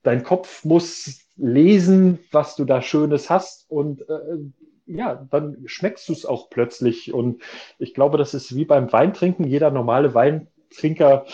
[0.06, 4.38] dein Kopf muss lesen, was du da Schönes hast und äh,
[4.86, 7.12] ja, dann schmeckst du es auch plötzlich.
[7.12, 7.42] Und
[7.78, 9.44] ich glaube, das ist wie beim Weintrinken.
[9.44, 11.26] Jeder normale Weintrinker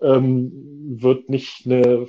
[0.00, 0.50] ähm,
[0.98, 2.08] wird nicht eine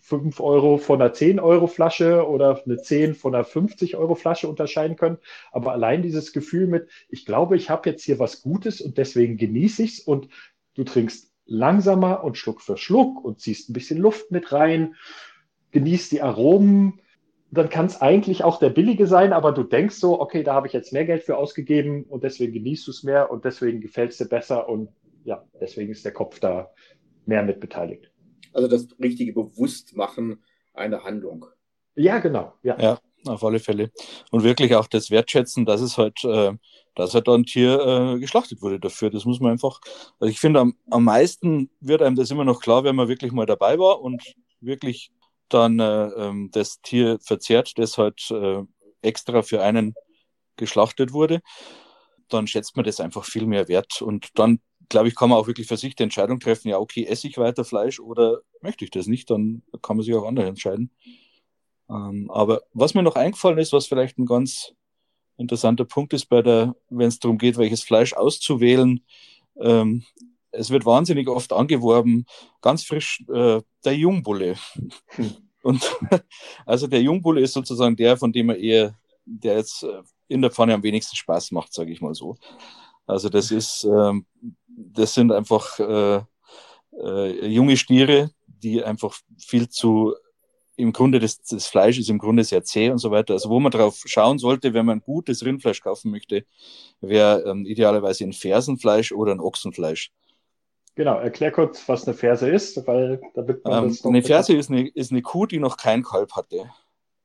[0.00, 4.48] 5 Euro von einer 10 Euro Flasche oder eine 10 von einer 50 Euro Flasche
[4.48, 5.18] unterscheiden können.
[5.50, 9.38] Aber allein dieses Gefühl mit, ich glaube, ich habe jetzt hier was Gutes und deswegen
[9.38, 10.28] genieße ich es und
[10.74, 14.94] du trinkst langsamer und Schluck für Schluck und ziehst ein bisschen Luft mit rein
[15.72, 17.00] genießt die Aromen,
[17.50, 20.66] dann kann es eigentlich auch der billige sein, aber du denkst so, okay, da habe
[20.66, 24.12] ich jetzt mehr Geld für ausgegeben und deswegen genießt du es mehr und deswegen gefällt
[24.12, 24.90] es dir besser und
[25.24, 26.70] ja, deswegen ist der Kopf da
[27.26, 28.10] mehr mit beteiligt.
[28.52, 30.42] Also das richtige Bewusstmachen
[30.74, 31.46] einer Handlung.
[31.94, 32.52] Ja, genau.
[32.62, 32.78] Ja.
[32.78, 33.90] ja, auf alle Fälle.
[34.30, 36.52] Und wirklich auch das Wertschätzen, dass es halt, äh,
[36.94, 39.10] dass halt da ein Tier äh, geschlachtet wurde dafür.
[39.10, 39.80] Das muss man einfach,
[40.20, 43.32] also ich finde, am, am meisten wird einem das immer noch klar, wenn man wirklich
[43.32, 44.22] mal dabei war und
[44.60, 45.10] wirklich
[45.48, 48.62] dann äh, ähm, das Tier verzehrt, das halt äh,
[49.02, 49.94] extra für einen
[50.56, 51.40] geschlachtet wurde,
[52.28, 54.02] dann schätzt man das einfach viel mehr wert.
[54.02, 57.04] Und dann, glaube ich, kann man auch wirklich für sich die Entscheidung treffen, ja, okay,
[57.04, 60.46] esse ich weiter Fleisch oder möchte ich das nicht, dann kann man sich auch anders
[60.46, 60.90] entscheiden.
[61.88, 64.74] Ähm, aber was mir noch eingefallen ist, was vielleicht ein ganz
[65.38, 69.04] interessanter Punkt ist bei der, wenn es darum geht, welches Fleisch auszuwählen,
[69.60, 70.04] ähm,
[70.50, 72.26] es wird wahnsinnig oft angeworben,
[72.60, 74.56] ganz frisch äh, der Jungbulle.
[75.62, 75.96] Und
[76.66, 80.50] also der Jungbulle ist sozusagen der, von dem er eher, der jetzt äh, in der
[80.50, 82.36] Pfanne am wenigsten Spaß macht, sage ich mal so.
[83.06, 84.26] Also das ist, ähm,
[84.68, 86.20] das sind einfach äh,
[87.02, 90.14] äh, junge Stiere, die einfach viel zu
[90.76, 93.32] im Grunde das, das Fleisch ist im Grunde sehr zäh und so weiter.
[93.34, 96.46] Also wo man drauf schauen sollte, wenn man gutes Rindfleisch kaufen möchte,
[97.00, 100.12] wäre ähm, idealerweise ein Fersenfleisch oder ein Ochsenfleisch.
[100.98, 104.68] Genau, erklär kurz, was eine Ferse ist, weil damit man ähm, das Eine Ferse ist
[104.68, 106.68] eine, ist eine Kuh, die noch kein Kalb hatte.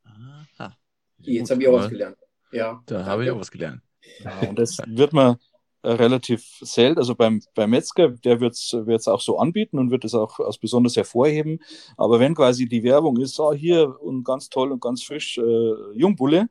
[0.06, 0.78] Aha.
[1.18, 2.16] Jetzt habe ich auch was gelernt.
[2.52, 2.84] Ja.
[2.86, 3.82] Da habe ich auch was gelernt.
[4.24, 5.38] Ja, und das wird man
[5.82, 10.06] äh, relativ selten, also beim, beim Metzger, der wird es auch so anbieten und wird
[10.06, 11.58] es auch als besonders hervorheben.
[11.98, 15.74] Aber wenn quasi die Werbung ist, oh, hier und ganz toll und ganz frisch äh,
[15.96, 16.48] Jungbulle,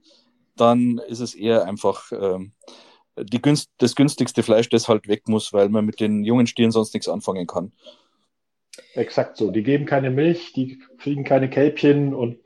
[0.56, 2.50] dann ist es eher einfach ähm,
[3.18, 6.70] die günst, das günstigste Fleisch, das halt weg muss, weil man mit den jungen Stieren
[6.70, 7.72] sonst nichts anfangen kann.
[8.94, 9.50] Exakt so.
[9.50, 12.38] Die geben keine Milch, die kriegen keine Kälbchen und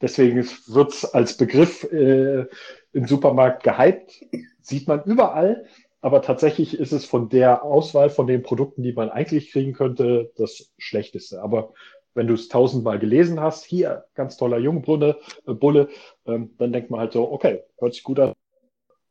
[0.00, 2.46] deswegen wird es als Begriff äh,
[2.92, 4.24] im Supermarkt gehypt.
[4.60, 5.66] Sieht man überall,
[6.00, 10.32] aber tatsächlich ist es von der Auswahl von den Produkten, die man eigentlich kriegen könnte,
[10.36, 11.42] das Schlechteste.
[11.42, 11.72] Aber
[12.14, 15.88] wenn du es tausendmal gelesen hast, hier ganz toller Jungbrunne, äh, Bulle,
[16.26, 18.34] ähm, dann denkt man halt so, okay, hört sich gut an,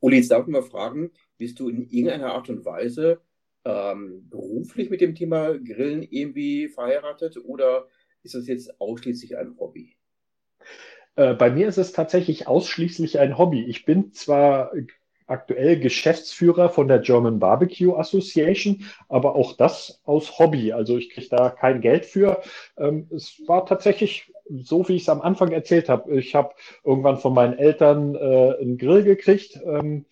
[0.01, 3.21] Uli, jetzt darf ich mal fragen, bist du in irgendeiner Art und Weise
[3.63, 7.87] ähm, beruflich mit dem Thema Grillen irgendwie verheiratet oder
[8.23, 9.95] ist das jetzt ausschließlich ein Hobby?
[11.15, 13.63] Äh, bei mir ist es tatsächlich ausschließlich ein Hobby.
[13.65, 14.71] Ich bin zwar
[15.31, 20.73] aktuell Geschäftsführer von der German Barbecue Association, aber auch das aus Hobby.
[20.73, 22.41] Also ich kriege da kein Geld für.
[22.77, 26.17] Ähm, es war tatsächlich so, wie ich es am Anfang erzählt habe.
[26.19, 30.05] Ich habe irgendwann von meinen Eltern äh, einen Grill gekriegt ähm,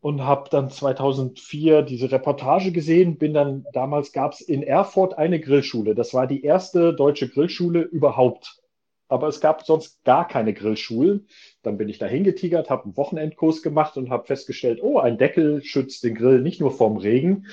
[0.00, 3.18] und habe dann 2004 diese Reportage gesehen.
[3.18, 5.94] Bin dann damals gab es in Erfurt eine Grillschule.
[5.94, 8.62] Das war die erste deutsche Grillschule überhaupt
[9.08, 11.28] aber es gab sonst gar keine Grillschulen.
[11.62, 15.62] Dann bin ich da hingetigert, habe einen Wochenendkurs gemacht und habe festgestellt, oh, ein Deckel
[15.62, 17.46] schützt den Grill nicht nur vorm Regen,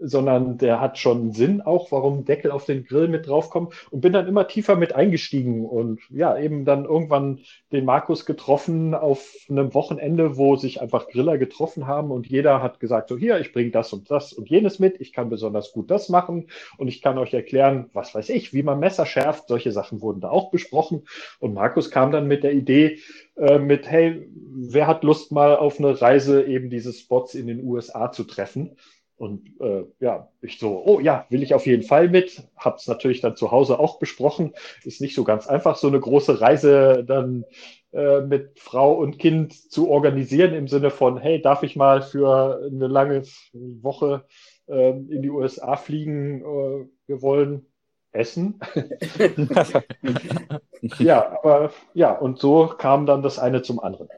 [0.00, 3.74] sondern der hat schon Sinn auch, warum Deckel auf den Grill mit draufkommt.
[3.90, 7.40] Und bin dann immer tiefer mit eingestiegen und ja, eben dann irgendwann
[7.72, 12.80] den Markus getroffen auf einem Wochenende, wo sich einfach Griller getroffen haben und jeder hat
[12.80, 15.90] gesagt, so hier, ich bringe das und das und jenes mit, ich kann besonders gut
[15.90, 19.72] das machen und ich kann euch erklären, was weiß ich, wie man Messer schärft, solche
[19.72, 21.02] Sachen wurden da auch besprochen.
[21.38, 22.98] Und Markus kam dann mit der Idee,
[23.36, 27.64] äh, mit, hey, wer hat Lust mal auf eine Reise eben diese Spots in den
[27.64, 28.76] USA zu treffen?
[29.20, 32.42] Und äh, ja, ich so, oh ja, will ich auf jeden Fall mit.
[32.56, 34.54] Hab's natürlich dann zu Hause auch besprochen.
[34.82, 37.44] Ist nicht so ganz einfach, so eine große Reise dann
[37.92, 42.62] äh, mit Frau und Kind zu organisieren im Sinne von, hey, darf ich mal für
[42.64, 44.24] eine lange Woche
[44.68, 46.40] äh, in die USA fliegen?
[46.40, 47.66] Äh, wir wollen
[48.12, 48.58] Essen.
[50.98, 54.08] ja, aber ja, und so kam dann das eine zum anderen.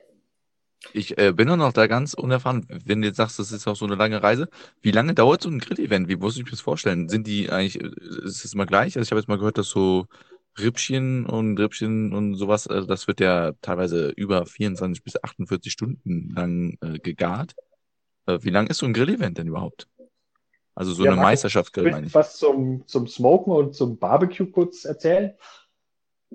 [0.90, 3.76] Ich äh, bin auch noch da ganz unerfahren, wenn du jetzt sagst, das ist auch
[3.76, 4.48] so eine lange Reise.
[4.82, 6.08] Wie lange dauert so ein Grill-Event?
[6.08, 7.08] Wie muss ich mir das vorstellen?
[7.08, 7.90] Sind die eigentlich, äh,
[8.24, 8.96] ist das immer gleich?
[8.96, 10.06] Also ich habe jetzt mal gehört, dass so
[10.58, 16.30] Rippchen und Rippchen und sowas, also das wird ja teilweise über 24 bis 48 Stunden
[16.34, 17.54] lang äh, gegart.
[18.26, 19.88] Äh, wie lang ist so ein Grill-Event denn überhaupt?
[20.74, 22.14] Also so Ja, eine Markus, Meisterschaft-Grill, Willst meine ich.
[22.14, 25.34] was zum, zum Smoken und zum Barbecue kurz erzählen?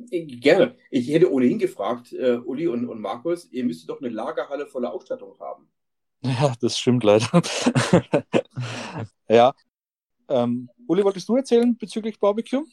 [0.09, 0.75] Gerne.
[0.91, 4.93] Ich hätte ohnehin gefragt, äh, Uli und, und Markus, ihr müsstet doch eine Lagerhalle voller
[4.93, 5.67] Ausstattung haben.
[6.23, 7.27] Ja, das stimmt leider.
[9.29, 9.53] ja.
[10.29, 12.63] Ähm, Uli, wolltest du erzählen bezüglich Barbecue?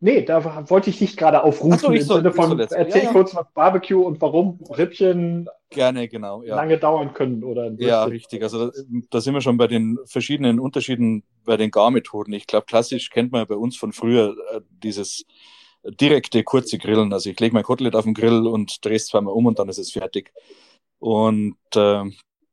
[0.00, 2.48] Nee, da wollte ich dich gerade aufrufen Ach so, ich im soll- Sinne ich soll
[2.48, 3.12] von, jetzt- erzähl ja, ja.
[3.12, 6.42] kurz was Barbecue und warum Rippchen Gerne, genau.
[6.42, 6.56] Ja.
[6.56, 8.42] lange dauern können oder Ja, richtig.
[8.42, 8.72] Also da,
[9.10, 12.32] da sind wir schon bei den verschiedenen Unterschieden bei den Garmethoden.
[12.32, 15.24] Ich glaube, klassisch kennt man ja bei uns von früher äh, dieses
[15.90, 17.12] direkte, kurze Grillen.
[17.12, 19.68] Also ich lege mein Kotelett auf den Grill und drehe es zweimal um und dann
[19.68, 20.32] ist es fertig.
[20.98, 22.04] Und äh,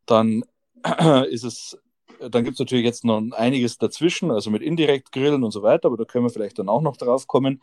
[0.06, 0.44] dann
[1.30, 1.78] ist es,
[2.20, 5.88] dann gibt es natürlich jetzt noch einiges dazwischen, also mit indirekt Grillen und so weiter,
[5.88, 7.62] aber da können wir vielleicht dann auch noch drauf kommen.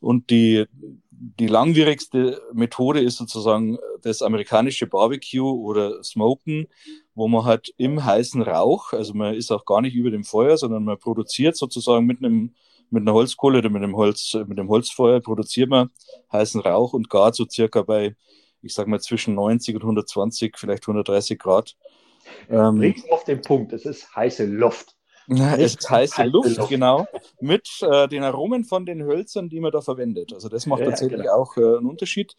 [0.00, 0.64] Und die,
[1.10, 6.66] die langwierigste Methode ist sozusagen das amerikanische Barbecue oder Smoken,
[7.14, 10.56] wo man halt im heißen Rauch, also man ist auch gar nicht über dem Feuer,
[10.56, 12.52] sondern man produziert sozusagen mit einem
[12.92, 15.90] mit einer Holzkohle oder mit einem Holz, mit dem Holzfeuer produziert man
[16.32, 18.16] heißen Rauch und gart so circa bei,
[18.62, 21.76] ich sag mal, zwischen 90 und 120, vielleicht 130 Grad.
[22.48, 23.72] Ähm, auf den Punkt.
[23.72, 24.96] Es ist heiße Luft.
[25.26, 26.68] ja, es ist heiße heiße Luft, Luft.
[26.68, 27.06] genau,
[27.40, 30.32] mit äh, den Aromen von den Hölzern, die man da verwendet.
[30.32, 31.34] Also das macht Ja, tatsächlich genau.
[31.34, 32.34] auch äh, einen Unterschied.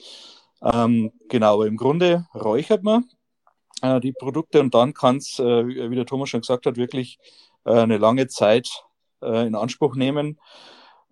[0.61, 3.05] Ähm, genau, aber im Grunde räuchert man
[3.81, 7.19] äh, die Produkte und dann kann es, äh, wie der Thomas schon gesagt hat, wirklich
[7.65, 8.69] äh, eine lange Zeit
[9.23, 10.39] äh, in Anspruch nehmen.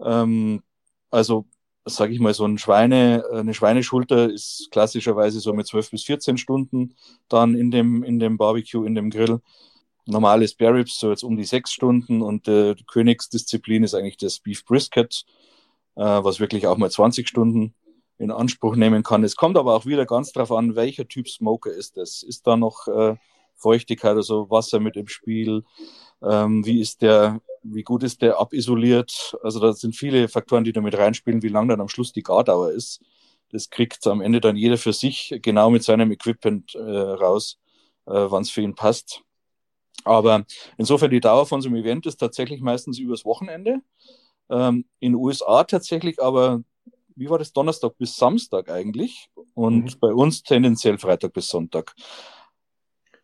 [0.04, 0.64] Ähm,
[1.10, 1.46] also
[1.86, 6.38] sage ich mal, so ein Schweine, eine Schweineschulter ist klassischerweise so mit 12 bis 14
[6.38, 6.96] Stunden
[7.28, 9.42] dann in dem, in dem Barbecue, in dem Grill
[10.06, 14.18] normales Spare Ribs so jetzt um die sechs Stunden und äh, die Königsdisziplin ist eigentlich
[14.18, 15.26] das Beef Brisket,
[15.96, 17.74] äh, was wirklich auch mal 20 Stunden
[18.18, 19.24] in Anspruch nehmen kann.
[19.24, 22.22] Es kommt aber auch wieder ganz drauf an, welcher Typ Smoker ist das.
[22.22, 23.16] Ist da noch äh,
[23.62, 25.64] Feuchtigkeit, also Wasser mit im Spiel?
[26.22, 29.36] Ähm, wie ist der, wie gut ist der abisoliert?
[29.44, 32.24] Also da sind viele Faktoren, die da mit reinspielen, wie lang dann am Schluss die
[32.24, 33.02] Gardauer ist.
[33.50, 37.60] Das kriegt am Ende dann jeder für sich genau mit seinem Equipment äh, raus,
[38.06, 39.24] äh, wann es für ihn passt.
[40.04, 40.46] Aber
[40.78, 43.82] insofern die Dauer von so einem Event ist tatsächlich meistens übers Wochenende.
[44.50, 46.64] Ähm, in den USA tatsächlich aber,
[47.16, 50.00] wie war das, Donnerstag bis Samstag eigentlich und Mhm.
[50.00, 51.94] bei uns tendenziell Freitag bis Sonntag.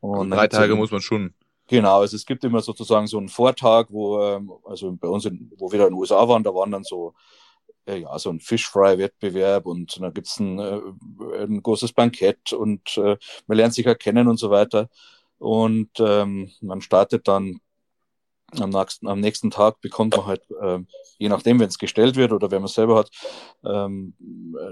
[0.01, 1.33] Also dann drei gibt's Tage muss man schon.
[1.67, 5.51] Genau, also es gibt immer sozusagen so einen Vortag, wo, ähm, also bei uns, in,
[5.57, 7.13] wo wir da in den USA waren, da waren dann so,
[7.85, 10.81] äh, ja, so ein Fish-Fry-Wettbewerb und dann gibt's ein, äh,
[11.43, 14.89] ein großes Bankett und äh, man lernt sich erkennen und so weiter.
[15.39, 17.59] Und ähm, man startet dann
[18.51, 22.31] am nächsten, am nächsten Tag bekommt man halt, ähm, je nachdem, wenn es gestellt wird
[22.31, 23.09] oder wenn man es selber hat,
[23.65, 24.13] ähm,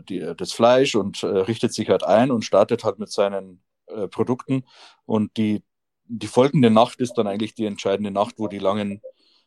[0.07, 4.07] die, das Fleisch und äh, richtet sich halt ein und startet halt mit seinen äh,
[4.07, 4.63] Produkten.
[5.05, 5.63] Und die,
[6.05, 9.01] die folgende Nacht ist dann eigentlich die entscheidende Nacht, wo die langen,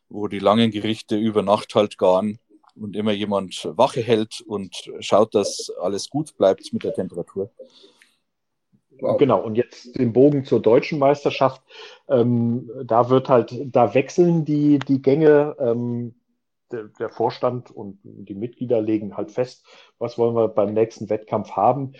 [0.09, 2.39] wo die langen Gerichte über Nacht halt garen
[2.75, 7.51] und immer jemand Wache hält und schaut, dass alles gut bleibt mit der Temperatur.
[9.01, 9.17] Wow.
[9.17, 11.61] Genau, und jetzt den Bogen zur deutschen Meisterschaft.
[12.09, 15.55] Ähm, da wird halt, da wechseln die, die Gänge.
[15.59, 16.15] Ähm,
[16.71, 19.65] der, der Vorstand und die Mitglieder legen halt fest,
[19.97, 21.93] was wollen wir beim nächsten Wettkampf haben.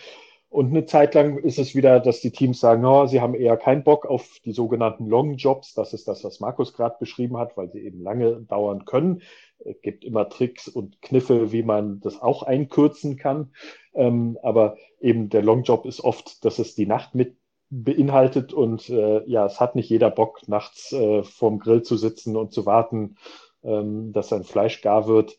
[0.50, 3.56] Und eine Zeit lang ist es wieder, dass die Teams sagen, oh, sie haben eher
[3.56, 5.76] keinen Bock auf die sogenannten Long Jobs.
[5.76, 9.22] Das ist das, was Markus gerade beschrieben hat, weil sie eben lange dauern können.
[9.60, 13.54] Es gibt immer Tricks und Kniffe, wie man das auch einkürzen kann.
[13.94, 17.38] Ähm, aber eben der Long Job ist oft, dass es die Nacht mit
[17.70, 22.36] beinhaltet und äh, ja, es hat nicht jeder Bock, nachts äh, vorm Grill zu sitzen
[22.36, 23.18] und zu warten,
[23.64, 25.38] ähm, dass sein Fleisch gar wird.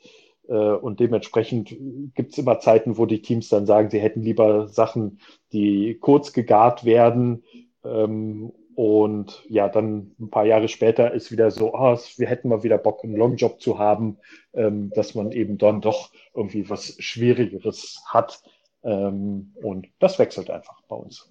[0.50, 1.74] Äh, und dementsprechend
[2.14, 5.20] gibt es immer Zeiten, wo die Teams dann sagen, sie hätten lieber Sachen,
[5.52, 7.44] die kurz gegart werden.
[7.84, 12.62] Ähm, und ja, dann ein paar Jahre später ist wieder so, ah, wir hätten mal
[12.62, 14.18] wieder Bock, einen Longjob zu haben,
[14.52, 18.42] ähm, dass man eben dann doch irgendwie was Schwierigeres hat.
[18.82, 21.30] Ähm, und das wechselt einfach bei uns.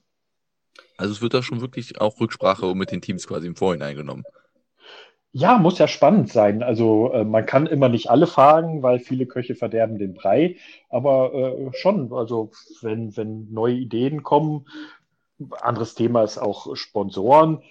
[0.95, 4.23] Also es wird da schon wirklich auch Rücksprache mit den Teams quasi im Vorhinein genommen.
[5.31, 6.63] Ja, muss ja spannend sein.
[6.63, 10.55] Also äh, man kann immer nicht alle fragen, weil viele Köche verderben den Brei.
[10.89, 14.65] Aber äh, schon, also wenn, wenn neue Ideen kommen,
[15.61, 17.61] anderes Thema ist auch Sponsoren.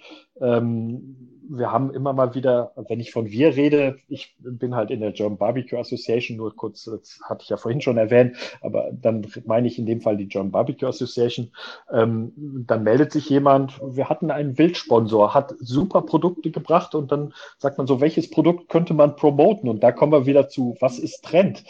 [0.41, 4.99] Ähm, wir haben immer mal wieder, wenn ich von wir rede, ich bin halt in
[4.99, 9.25] der German Barbecue Association, nur kurz, das hatte ich ja vorhin schon erwähnt, aber dann
[9.45, 11.51] meine ich in dem Fall die German Barbecue Association.
[11.91, 12.31] Ähm,
[12.67, 17.77] dann meldet sich jemand, wir hatten einen Wildsponsor, hat super Produkte gebracht und dann sagt
[17.77, 19.69] man so, welches Produkt könnte man promoten?
[19.69, 21.63] Und da kommen wir wieder zu, was ist Trend?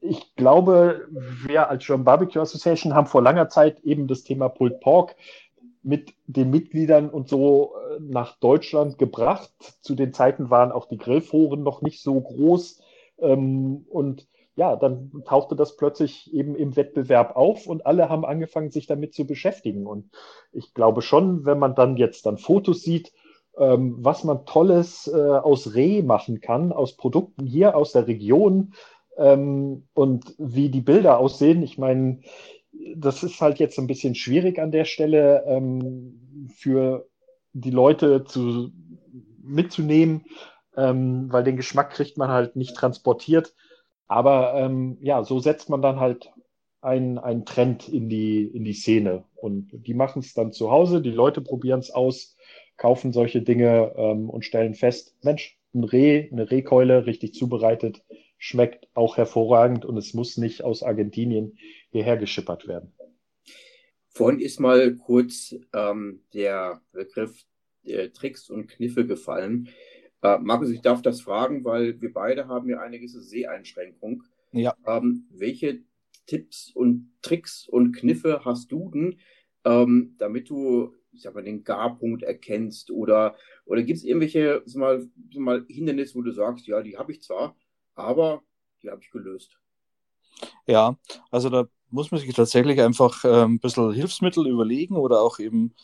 [0.00, 4.80] ich glaube, wir als German Barbecue Association haben vor langer Zeit eben das Thema Pulled
[4.80, 5.16] Pork
[5.82, 9.50] mit den Mitgliedern und so äh, nach Deutschland gebracht.
[9.80, 12.80] Zu den Zeiten waren auch die Grillforen noch nicht so groß.
[13.20, 18.72] Ähm, und ja, dann tauchte das plötzlich eben im Wettbewerb auf und alle haben angefangen,
[18.72, 19.86] sich damit zu beschäftigen.
[19.86, 20.10] Und
[20.52, 23.12] ich glaube schon, wenn man dann jetzt dann Fotos sieht,
[23.56, 28.72] ähm, was man Tolles äh, aus Reh machen kann, aus Produkten hier aus der Region
[29.16, 31.62] ähm, und wie die Bilder aussehen.
[31.62, 32.20] Ich meine,
[32.96, 37.08] das ist halt jetzt ein bisschen schwierig an der Stelle ähm, für
[37.52, 38.70] die Leute zu,
[39.42, 40.26] mitzunehmen,
[40.76, 43.54] ähm, weil den Geschmack kriegt man halt nicht transportiert.
[44.06, 46.30] Aber ähm, ja, so setzt man dann halt
[46.80, 49.24] einen, Trend in die, in die Szene.
[49.36, 52.36] Und die machen es dann zu Hause, die Leute probieren es aus,
[52.76, 58.02] kaufen solche Dinge ähm, und stellen fest, Mensch, ein Reh, eine Rehkeule, richtig zubereitet,
[58.38, 61.58] schmeckt auch hervorragend und es muss nicht aus Argentinien
[61.90, 62.92] hierher geschippert werden.
[64.08, 67.44] Vorhin ist mal kurz ähm, der Begriff
[67.84, 69.68] äh, Tricks und Kniffe gefallen.
[70.22, 74.24] Äh, Markus, ich darf das fragen, weil wir beide haben ja eine gewisse Seheinschränkung.
[74.52, 74.74] Ja.
[74.86, 75.82] Ähm, welche
[76.26, 79.20] Tipps und Tricks und Kniffe hast du denn,
[79.64, 82.90] ähm, damit du, ich sag mal, den Garpunkt erkennst?
[82.90, 86.96] Oder, oder gibt es irgendwelche sag mal, sag mal, Hindernisse, wo du sagst, ja, die
[86.96, 87.56] habe ich zwar,
[87.94, 88.42] aber
[88.82, 89.58] die habe ich gelöst?
[90.66, 90.98] Ja,
[91.30, 95.74] also da muss man sich tatsächlich einfach äh, ein bisschen Hilfsmittel überlegen oder auch eben,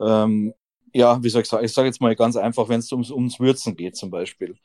[0.00, 0.54] ähm,
[0.94, 3.40] ja, wie soll ich sagen, ich sage jetzt mal ganz einfach, wenn es ums, ums
[3.40, 4.56] Würzen geht zum Beispiel,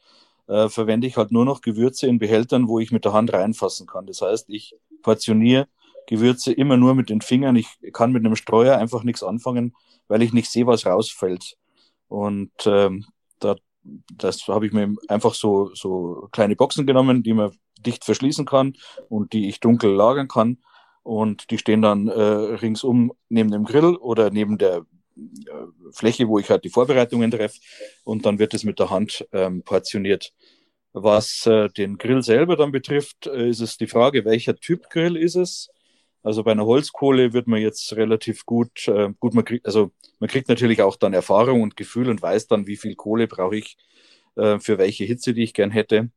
[0.47, 3.87] äh, verwende ich halt nur noch Gewürze in Behältern, wo ich mit der Hand reinfassen
[3.87, 4.05] kann.
[4.05, 5.67] Das heißt, ich portioniere
[6.07, 7.55] Gewürze immer nur mit den Fingern.
[7.55, 9.75] Ich kann mit einem Streuer einfach nichts anfangen,
[10.07, 11.57] weil ich nicht sehe, was rausfällt.
[12.07, 13.05] Und ähm,
[13.39, 18.45] da, das habe ich mir einfach so, so kleine Boxen genommen, die man dicht verschließen
[18.45, 18.75] kann
[19.09, 20.57] und die ich dunkel lagern kann.
[21.03, 24.85] Und die stehen dann äh, ringsum neben dem Grill oder neben der
[25.17, 27.59] äh, Fläche, wo ich halt die Vorbereitungen treffe.
[28.03, 30.33] Und dann wird es mit der Hand ähm, portioniert.
[30.93, 35.17] Was äh, den Grill selber dann betrifft, äh, ist es die Frage, welcher Typ Grill
[35.17, 35.69] ist es?
[36.23, 40.29] Also bei einer Holzkohle wird man jetzt relativ gut, äh, gut man kriegt, also man
[40.29, 43.75] kriegt natürlich auch dann Erfahrung und Gefühl und weiß dann, wie viel Kohle brauche ich
[44.35, 46.09] äh, für welche Hitze, die ich gern hätte.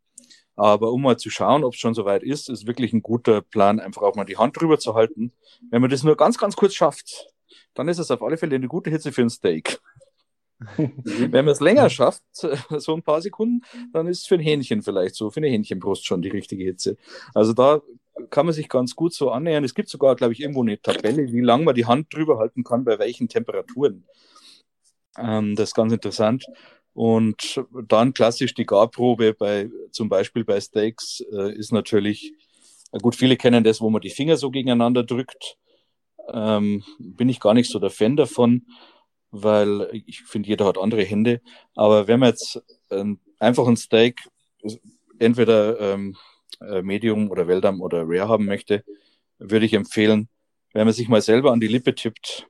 [0.57, 3.79] Aber um mal zu schauen, ob es schon soweit ist, ist wirklich ein guter Plan,
[3.79, 5.33] einfach auch mal die Hand drüber zu halten.
[5.71, 7.29] Wenn man das nur ganz, ganz kurz schafft,
[7.75, 9.79] dann ist es auf alle Fälle eine gute Hitze für ein Steak.
[10.79, 13.61] Wenn man es länger schafft, so ein paar Sekunden,
[13.92, 16.97] dann ist es für ein Hähnchen vielleicht so, für eine Hähnchenbrust schon die richtige Hitze.
[17.35, 17.83] Also da
[18.31, 19.64] kann man sich ganz gut so annähern.
[19.64, 22.64] Es gibt sogar, glaube ich, irgendwo eine Tabelle, wie lange man die Hand drüber halten
[22.64, 24.07] kann, bei welchen Temperaturen.
[25.19, 26.47] Ähm, das ist ganz interessant.
[26.97, 32.33] Und dann klassisch die Garprobe bei, zum Beispiel bei Steaks, äh, ist natürlich,
[33.03, 35.59] gut, viele kennen das, wo man die Finger so gegeneinander drückt.
[36.33, 38.67] Ähm, bin ich gar nicht so der Fan davon,
[39.31, 41.43] weil ich finde, jeder hat andere Hände.
[41.75, 44.23] Aber wenn man jetzt ähm, einfach ein Steak
[45.19, 46.17] entweder ähm,
[46.63, 48.85] äh, Medium oder Weldamm oder Rare haben möchte,
[49.39, 50.31] würde ich empfehlen,
[50.73, 52.49] wenn man sich mal selber an die Lippe tippt,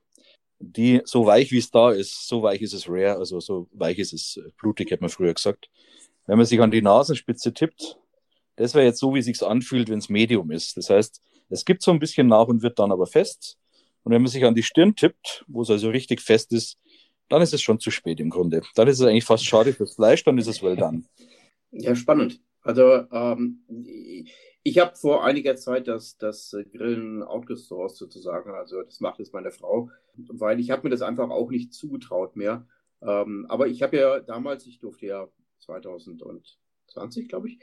[0.58, 3.98] die so weich wie es da ist, so weich ist es rare, also so weich
[3.98, 5.68] ist es äh, blutig, hätte man früher gesagt.
[6.26, 7.98] Wenn man sich an die Nasenspitze tippt,
[8.56, 10.76] das wäre jetzt so, wie es sich anfühlt, wenn es Medium ist.
[10.76, 13.58] Das heißt, es gibt so ein bisschen nach und wird dann aber fest.
[14.02, 16.78] Und wenn man sich an die Stirn tippt, wo es also richtig fest ist,
[17.28, 18.62] dann ist es schon zu spät im Grunde.
[18.74, 21.02] Dann ist es eigentlich fast schade fürs Fleisch, dann ist es well done.
[21.72, 22.40] Ja, spannend.
[22.62, 23.64] Also ähm,
[24.66, 28.50] ich habe vor einiger Zeit das, das Grillen outgesourced sozusagen.
[28.50, 32.34] Also das macht jetzt meine Frau, weil ich habe mir das einfach auch nicht zugetraut
[32.34, 32.66] mehr.
[33.00, 35.28] Ähm, aber ich habe ja damals, ich durfte ja
[35.60, 37.60] 2020, glaube ich,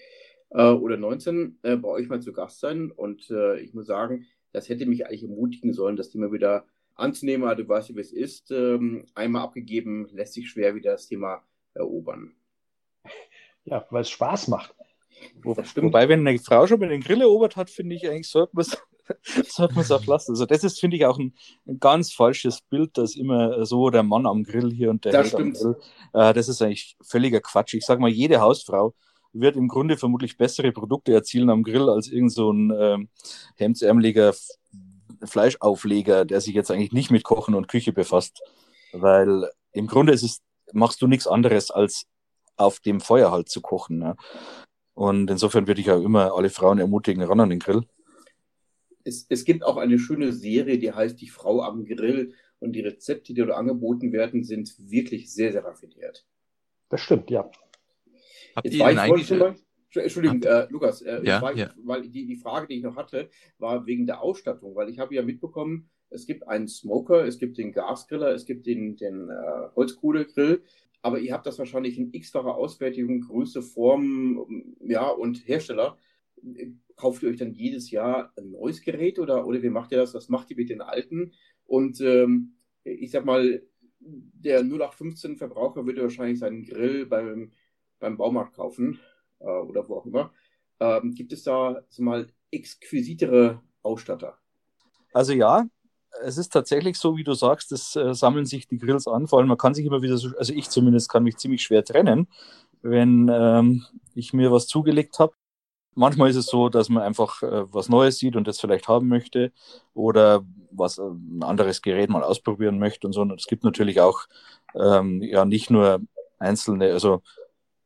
[0.52, 2.90] äh, oder 19 äh, bei euch mal zu Gast sein.
[2.90, 7.46] Und äh, ich muss sagen, das hätte mich eigentlich ermutigen sollen, das Thema wieder anzunehmen.
[7.46, 8.50] Also, du weißt ja, wie es ist.
[8.52, 11.44] Ähm, einmal abgegeben, lässt sich schwer wieder das Thema
[11.74, 12.34] erobern.
[13.66, 14.74] Ja, weil es Spaß macht.
[15.44, 18.56] Wo, wobei, wenn eine Frau schon mal den Grill erobert hat, finde ich eigentlich, sollte
[18.56, 20.32] man es auch lassen.
[20.32, 21.34] Also das ist, finde ich, auch ein,
[21.68, 25.36] ein, ganz falsches Bild, dass immer so der Mann am Grill hier und der das
[25.36, 25.78] am Grill.
[26.14, 27.74] Äh, das ist eigentlich völliger Quatsch.
[27.74, 28.94] Ich sage mal, jede Hausfrau
[29.34, 33.10] wird im Grunde vermutlich bessere Produkte erzielen am Grill als irgend so ein ähm,
[33.56, 34.34] hemdsärmeliger
[35.24, 38.42] Fleischaufleger, der sich jetzt eigentlich nicht mit Kochen und Küche befasst.
[38.92, 40.42] Weil im Grunde ist es
[40.74, 42.06] machst du nichts anderes, als
[42.58, 44.02] auf dem Feuer halt zu kochen.
[44.02, 44.16] Ja.
[44.94, 47.84] Und insofern würde ich auch immer alle Frauen ermutigen, ran an den Grill.
[49.04, 52.34] Es, es gibt auch eine schöne Serie, die heißt Die Frau am Grill.
[52.60, 56.26] Und die Rezepte, die dort angeboten werden, sind wirklich sehr, sehr raffiniert.
[56.88, 57.52] Das stimmt, ja.
[58.56, 59.30] Habt Jetzt ihr denn eigentlich...
[59.32, 59.56] Mal,
[59.96, 61.72] Entschuldigung, äh, Lukas, äh, ja, war, ja.
[61.84, 63.30] weil die, die Frage, die ich noch hatte,
[63.60, 67.58] war wegen der Ausstattung, weil ich habe ja mitbekommen, es gibt einen Smoker, es gibt
[67.58, 70.64] den Gasgriller, es gibt den, den äh, Holzkohlegrill,
[71.04, 75.98] aber ihr habt das wahrscheinlich in x-facher Ausfertigung, Größe, Form, ja, und Hersteller.
[76.96, 80.14] Kauft ihr euch dann jedes Jahr ein neues Gerät oder, oder wie macht ihr das?
[80.14, 81.34] Was macht ihr mit den alten?
[81.66, 83.62] Und ähm, ich sag mal,
[84.00, 87.52] der 0815-Verbraucher würde wahrscheinlich seinen Grill beim,
[88.00, 89.00] beim Baumarkt kaufen
[89.40, 90.34] äh, oder wo auch immer.
[90.80, 94.38] Ähm, gibt es da so mal exquisitere Ausstatter?
[95.12, 95.68] Also ja,
[96.22, 99.28] es ist tatsächlich so, wie du sagst, es äh, sammeln sich die Grills an.
[99.28, 101.84] Vor allem, man kann sich immer wieder, so, also ich zumindest kann mich ziemlich schwer
[101.84, 102.28] trennen,
[102.82, 103.86] wenn ähm,
[104.16, 105.34] ich mir was zugelegt habe.
[105.96, 109.08] Manchmal ist es so, dass man einfach äh, was Neues sieht und das vielleicht haben
[109.08, 109.52] möchte
[109.94, 113.22] oder was äh, ein anderes Gerät mal ausprobieren möchte und so.
[113.22, 114.22] Und es gibt natürlich auch
[114.76, 116.02] ähm, ja nicht nur
[116.40, 117.22] einzelne, also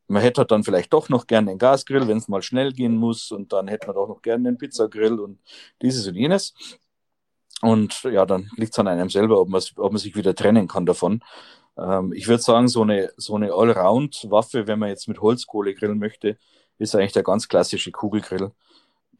[0.08, 3.30] man hätte dann vielleicht doch noch gerne einen Gasgrill, wenn es mal schnell gehen muss
[3.30, 5.38] und dann hätte man doch noch gerne einen Pizzagrill und
[5.82, 6.54] dieses und jenes.
[7.60, 10.86] Und ja, dann liegt es an einem selber, ob, ob man sich wieder trennen kann
[10.86, 11.22] davon.
[11.76, 15.98] Ähm, ich würde sagen, so eine, so eine Allround-Waffe, wenn man jetzt mit Holzkohle grillen
[15.98, 16.38] möchte,
[16.78, 18.52] ist eigentlich der ganz klassische Kugelgrill.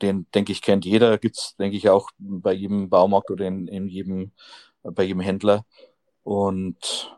[0.01, 1.19] Den, denke ich, kennt jeder.
[1.19, 4.33] Gibt's denke ich, auch bei jedem Baumarkt oder in, in jedem,
[4.83, 5.65] bei jedem Händler.
[6.23, 7.17] Und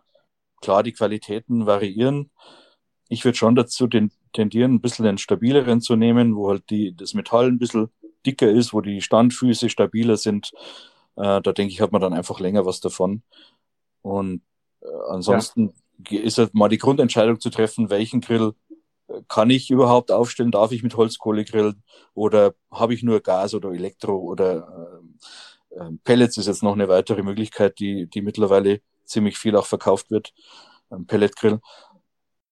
[0.63, 2.31] klar, die Qualitäten variieren.
[3.09, 6.95] Ich würde schon dazu den, tendieren, ein bisschen den stabileren zu nehmen, wo halt die,
[6.95, 7.91] das Metall ein bisschen
[8.25, 10.53] dicker ist, wo die Standfüße stabiler sind.
[11.21, 13.23] Äh, da denke ich, hat man dann einfach länger was davon.
[14.03, 14.43] Und
[14.81, 15.75] äh, ansonsten
[16.09, 16.21] ja.
[16.21, 18.55] ist halt mal die Grundentscheidung zu treffen, welchen Grill
[19.09, 20.51] äh, kann ich überhaupt aufstellen?
[20.51, 21.83] Darf ich mit Holzkohle grillen?
[22.15, 25.01] Oder habe ich nur Gas oder Elektro oder
[25.71, 29.67] äh, äh, Pellets ist jetzt noch eine weitere Möglichkeit, die, die mittlerweile ziemlich viel auch
[29.67, 30.33] verkauft wird.
[30.89, 31.61] Ein Pelletgrill.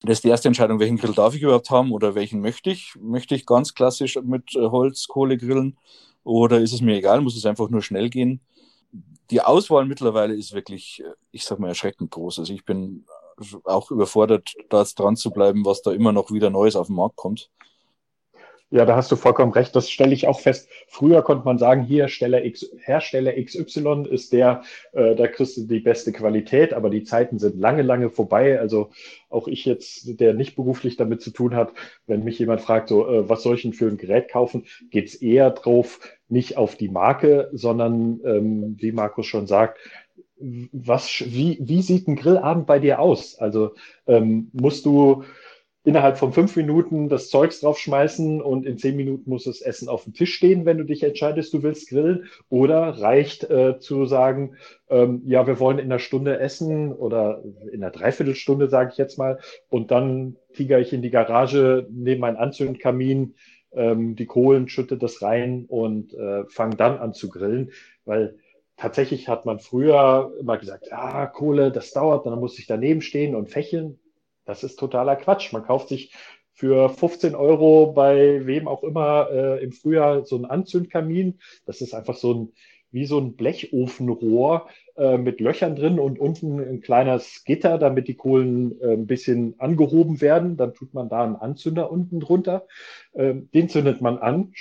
[0.02, 2.94] Das ist die erste Entscheidung, welchen Grill darf ich überhaupt haben oder welchen möchte ich?
[3.00, 5.76] Möchte ich ganz klassisch mit Holzkohle grillen
[6.22, 8.40] oder ist es mir egal, muss es einfach nur schnell gehen?
[9.30, 12.38] Die Auswahl mittlerweile ist wirklich, ich sag mal, erschreckend groß.
[12.38, 13.04] Also ich bin
[13.64, 16.96] auch überfordert, da jetzt dran zu bleiben, was da immer noch wieder Neues auf den
[16.96, 17.50] Markt kommt.
[18.70, 19.74] Ja, da hast du vollkommen recht.
[19.74, 20.68] Das stelle ich auch fest.
[20.88, 24.62] Früher konnte man sagen, hier Hersteller, X, Hersteller XY ist der,
[24.92, 28.60] äh, da kriegst du die beste Qualität, aber die Zeiten sind lange, lange vorbei.
[28.60, 28.90] Also
[29.30, 31.72] auch ich jetzt, der nicht beruflich damit zu tun hat,
[32.06, 35.14] wenn mich jemand fragt, so, äh, was soll ich denn für ein Gerät kaufen, geht's
[35.14, 39.78] eher drauf, nicht auf die Marke, sondern, ähm, wie Markus schon sagt,
[40.40, 43.38] was, wie, wie sieht ein Grillabend bei dir aus?
[43.38, 43.72] Also
[44.06, 45.24] ähm, musst du
[45.88, 50.04] innerhalb von fünf Minuten das Zeugs draufschmeißen und in zehn Minuten muss das Essen auf
[50.04, 52.26] dem Tisch stehen, wenn du dich entscheidest, du willst grillen?
[52.50, 54.56] Oder reicht äh, zu sagen,
[54.90, 59.16] ähm, ja, wir wollen in einer Stunde essen oder in einer Dreiviertelstunde, sage ich jetzt
[59.16, 59.38] mal,
[59.70, 63.34] und dann tiger ich in die Garage, nehme meinen Anzündkamin,
[63.72, 67.70] ähm, die Kohlen, schütte das rein und äh, fange dann an zu grillen,
[68.04, 68.36] weil
[68.76, 73.34] tatsächlich hat man früher immer gesagt, ah, Kohle, das dauert, dann muss ich daneben stehen
[73.34, 73.98] und fächeln.
[74.48, 75.52] Das ist totaler Quatsch.
[75.52, 76.10] Man kauft sich
[76.54, 81.38] für 15 Euro bei wem auch immer äh, im Frühjahr so einen Anzündkamin.
[81.66, 82.52] Das ist einfach so ein,
[82.90, 88.14] wie so ein Blechofenrohr äh, mit Löchern drin und unten ein kleines Gitter, damit die
[88.14, 90.56] Kohlen äh, ein bisschen angehoben werden.
[90.56, 92.66] Dann tut man da einen Anzünder unten drunter.
[93.14, 94.54] Ähm, den zündet man an.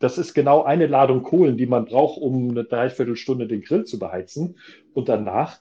[0.00, 3.98] Das ist genau eine Ladung Kohlen, die man braucht, um eine Dreiviertelstunde den Grill zu
[3.98, 4.58] beheizen.
[4.92, 5.60] Und danach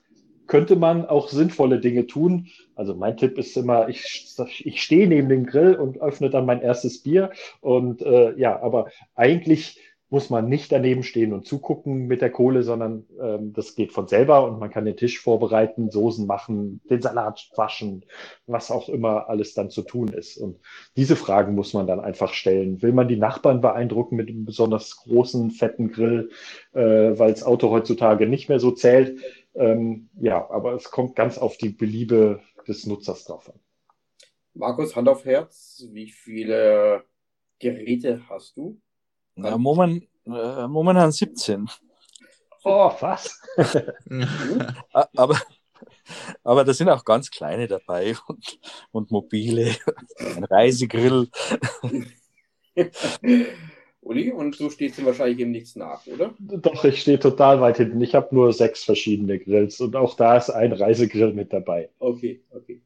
[0.50, 2.48] könnte man auch sinnvolle Dinge tun.
[2.76, 4.36] Also mein Tipp ist immer, ich,
[4.66, 7.30] ich stehe neben dem Grill und öffne dann mein erstes Bier.
[7.62, 9.80] Und äh, ja, aber eigentlich
[10.12, 14.08] muss man nicht daneben stehen und zugucken mit der Kohle, sondern ähm, das geht von
[14.08, 18.06] selber und man kann den Tisch vorbereiten, Soßen machen, den Salat waschen,
[18.48, 20.38] was auch immer alles dann zu tun ist.
[20.38, 20.58] Und
[20.98, 22.82] diese Fragen muss man dann einfach stellen.
[22.82, 26.32] Will man die Nachbarn beeindrucken mit einem besonders großen, fetten Grill,
[26.74, 29.20] äh, weil das Auto heutzutage nicht mehr so zählt?
[29.56, 33.60] Ähm, ja, aber es kommt ganz auf die Beliebe des Nutzers drauf an.
[34.54, 37.04] Markus, Hand auf Herz, wie viele
[37.60, 38.80] Geräte hast du?
[39.36, 41.70] Ja, moment, äh, momentan 17.
[42.64, 43.40] Oh, was?
[44.92, 45.40] aber,
[46.44, 48.60] aber da sind auch ganz kleine dabei und,
[48.92, 49.76] und mobile,
[50.20, 51.30] ein Reisegrill.
[54.10, 56.34] Uli, und du stehst ihm wahrscheinlich eben nichts nach, oder?
[56.40, 58.02] Doch, ich stehe total weit hinten.
[58.02, 61.90] Ich habe nur sechs verschiedene Grills und auch da ist ein Reisegrill mit dabei.
[62.00, 62.82] Okay, okay.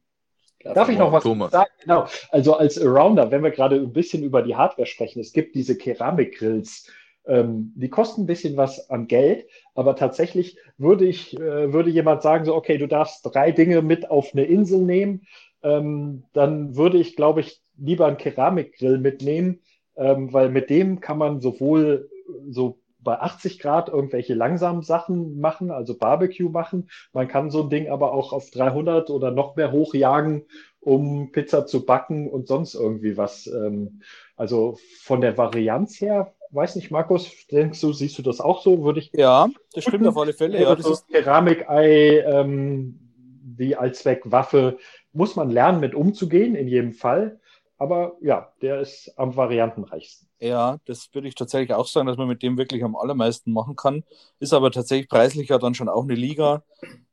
[0.62, 1.50] Darf ich noch was Thomas.
[1.50, 1.70] sagen?
[1.80, 2.06] Genau.
[2.30, 5.78] Also als Arounder, wenn wir gerade ein bisschen über die Hardware sprechen, es gibt diese
[5.78, 6.90] Keramikgrills.
[7.26, 12.20] Ähm, die kosten ein bisschen was an Geld, aber tatsächlich würde ich, äh, würde jemand
[12.20, 15.26] sagen, so, okay, du darfst drei Dinge mit auf eine Insel nehmen,
[15.62, 19.60] ähm, dann würde ich, glaube ich, lieber einen Keramikgrill mitnehmen,
[19.96, 22.10] ähm, weil mit dem kann man sowohl
[22.48, 26.88] so bei 80 Grad irgendwelche langsamen Sachen machen, also Barbecue machen.
[27.12, 30.46] Man kann so ein Ding aber auch auf 300 oder noch mehr hochjagen,
[30.80, 33.46] um Pizza zu backen und sonst irgendwie was.
[33.46, 34.00] Ähm,
[34.36, 38.82] also von der Varianz her, weiß nicht, Markus, denkst du, siehst du das auch so?
[38.84, 39.10] Würde ich.
[39.12, 40.60] Ja, das stimmt auf alle Fälle.
[40.60, 42.98] Ja, das ist Keramikei, ähm,
[43.42, 44.78] die Allzweckwaffe,
[45.12, 47.40] muss man lernen, mit umzugehen, in jedem Fall.
[47.76, 50.28] Aber ja, der ist am variantenreichsten.
[50.38, 53.76] Ja, das würde ich tatsächlich auch sagen, dass man mit dem wirklich am allermeisten machen
[53.76, 54.04] kann.
[54.38, 56.62] Ist aber tatsächlich preislich ja dann schon auch eine Liga,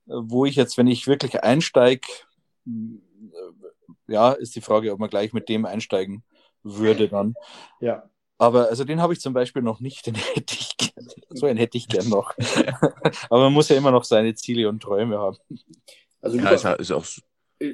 [0.06, 2.08] wo ich jetzt, wenn ich wirklich einsteige,
[4.08, 6.24] ja, ist die Frage, ob man gleich mit dem einsteigen
[6.64, 7.34] würde dann.
[7.80, 8.04] Ja.
[8.38, 11.08] Aber also den habe ich zum Beispiel noch nicht, den hätte ich gern.
[11.30, 12.34] So einen hätte ich gern noch.
[13.30, 15.38] aber man muss ja immer noch seine Ziele und Träume haben.
[16.22, 17.06] Also ja, ist, ist auch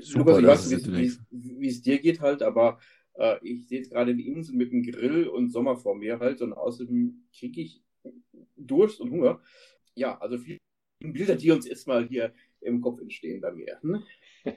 [0.01, 0.41] super.
[0.41, 2.79] Lukas, ich weiß nicht, wie es dir geht halt, aber
[3.15, 6.41] äh, ich sehe jetzt gerade die Insel mit dem Grill und Sommer vor mir halt
[6.41, 7.81] und außerdem kriege ich
[8.55, 9.41] Durst und Hunger.
[9.95, 10.59] Ja, also viele
[10.99, 13.77] Bilder, die uns erstmal hier im Kopf entstehen bei mir.
[13.81, 14.03] Hm?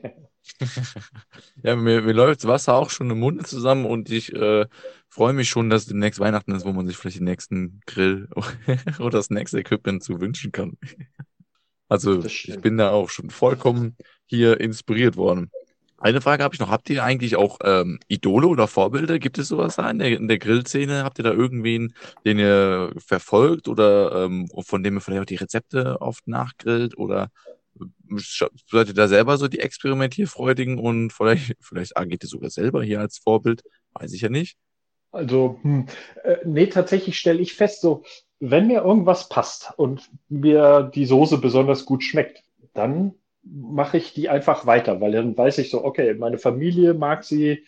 [1.62, 4.66] ja, mir, mir läuft das Wasser auch schon im Mund zusammen und ich äh,
[5.08, 8.28] freue mich schon, dass demnächst Weihnachten ist, wo man sich vielleicht den nächsten Grill
[8.98, 10.78] oder das nächste Equipment zu wünschen kann.
[11.90, 15.50] Also ich bin da auch schon vollkommen hier inspiriert worden.
[15.98, 16.70] Eine Frage habe ich noch.
[16.70, 19.18] Habt ihr eigentlich auch ähm, Idole oder Vorbilder?
[19.18, 21.02] Gibt es sowas da in der, in der Grillszene?
[21.02, 21.92] Habt ihr da irgendwen,
[22.24, 26.96] den ihr verfolgt oder ähm, von dem ihr vielleicht auch die Rezepte oft nachgrillt?
[26.96, 27.28] Oder
[27.78, 27.92] ähm,
[28.70, 33.00] seid ihr da selber so die Experimentierfreudigen und vielleicht, vielleicht agiert ihr sogar selber hier
[33.00, 33.64] als Vorbild?
[33.94, 34.56] Weiß ich ja nicht.
[35.10, 35.86] Also, hm,
[36.22, 38.04] äh, nee, tatsächlich stelle ich fest, so,
[38.40, 44.28] wenn mir irgendwas passt und mir die Soße besonders gut schmeckt, dann mache ich die
[44.28, 47.64] einfach weiter, weil dann weiß ich so, okay, meine Familie mag sie,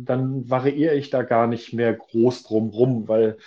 [0.00, 3.38] dann variiere ich da gar nicht mehr groß drum rum, weil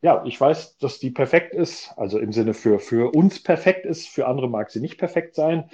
[0.00, 4.08] ja, ich weiß, dass die perfekt ist, also im Sinne für, für uns perfekt ist,
[4.08, 5.68] für andere mag sie nicht perfekt sein.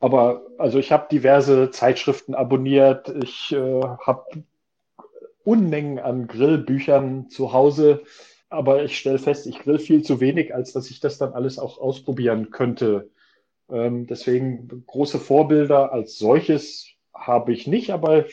[0.00, 4.44] Aber also ich habe diverse Zeitschriften abonniert, ich äh, habe
[5.44, 8.02] Unmengen an Grillbüchern zu Hause,
[8.56, 11.58] aber ich stelle fest, ich grill viel zu wenig, als dass ich das dann alles
[11.58, 13.10] auch ausprobieren könnte.
[13.70, 18.26] Ähm, deswegen große Vorbilder als solches habe ich nicht, aber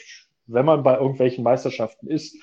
[0.47, 2.37] wenn man bei irgendwelchen Meisterschaften ist,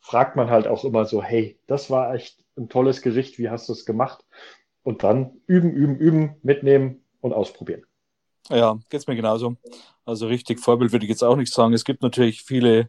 [0.00, 3.68] fragt man halt auch immer so, hey, das war echt ein tolles Gericht, wie hast
[3.68, 4.24] du es gemacht?
[4.82, 7.82] Und dann üben, üben, üben, mitnehmen und ausprobieren.
[8.48, 9.56] Ja, geht es mir genauso.
[10.04, 11.74] Also richtig Vorbild würde ich jetzt auch nicht sagen.
[11.74, 12.88] Es gibt natürlich viele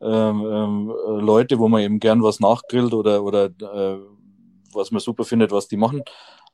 [0.00, 3.98] ähm, ähm, Leute, wo man eben gern was nachgrillt oder, oder äh,
[4.72, 6.02] was man super findet, was die machen.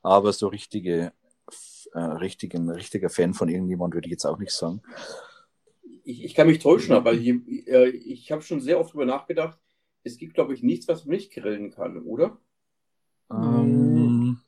[0.02, 1.12] Aber so richtige
[1.94, 4.82] äh, richtig, ein richtiger Fan von irgendjemand, würde ich jetzt auch nicht sagen.
[6.04, 7.28] Ich, ich kann mich täuschen, aber ich,
[7.66, 9.58] äh, ich habe schon sehr oft darüber nachgedacht.
[10.02, 12.38] Es gibt, glaube ich, nichts, was man nicht grillen kann, oder?
[13.32, 14.38] Ähm,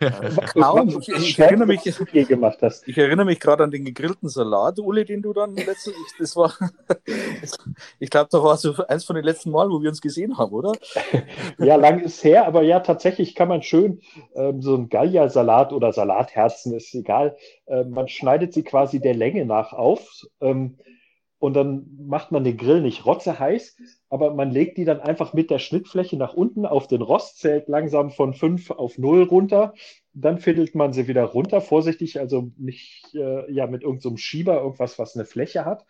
[0.54, 0.88] kaum.
[0.88, 1.82] Ich, ich, erinnere mich,
[2.28, 2.86] gemacht hast.
[2.86, 6.52] ich erinnere mich gerade an den gegrillten Salat, Uli, den du dann letztes, das war,
[7.98, 10.52] ich glaube, da war so eins von den letzten Mal, wo wir uns gesehen haben,
[10.52, 10.72] oder?
[11.58, 14.00] Ja, lang ist her, aber ja, tatsächlich kann man schön
[14.34, 17.36] ähm, so ein Gallia-Salat oder Salatherzen, ist egal,
[17.66, 20.06] äh, man schneidet sie quasi der Länge nach auf.
[20.40, 20.78] Ähm,
[21.42, 23.76] und dann macht man den Grill nicht rotzeheiß,
[24.08, 27.66] aber man legt die dann einfach mit der Schnittfläche nach unten auf den Rost, zählt
[27.66, 29.74] langsam von 5 auf 0 runter.
[30.14, 34.60] Dann fiddelt man sie wieder runter, vorsichtig, also nicht äh, ja mit irgendeinem so Schieber,
[34.60, 35.84] irgendwas, was eine Fläche hat.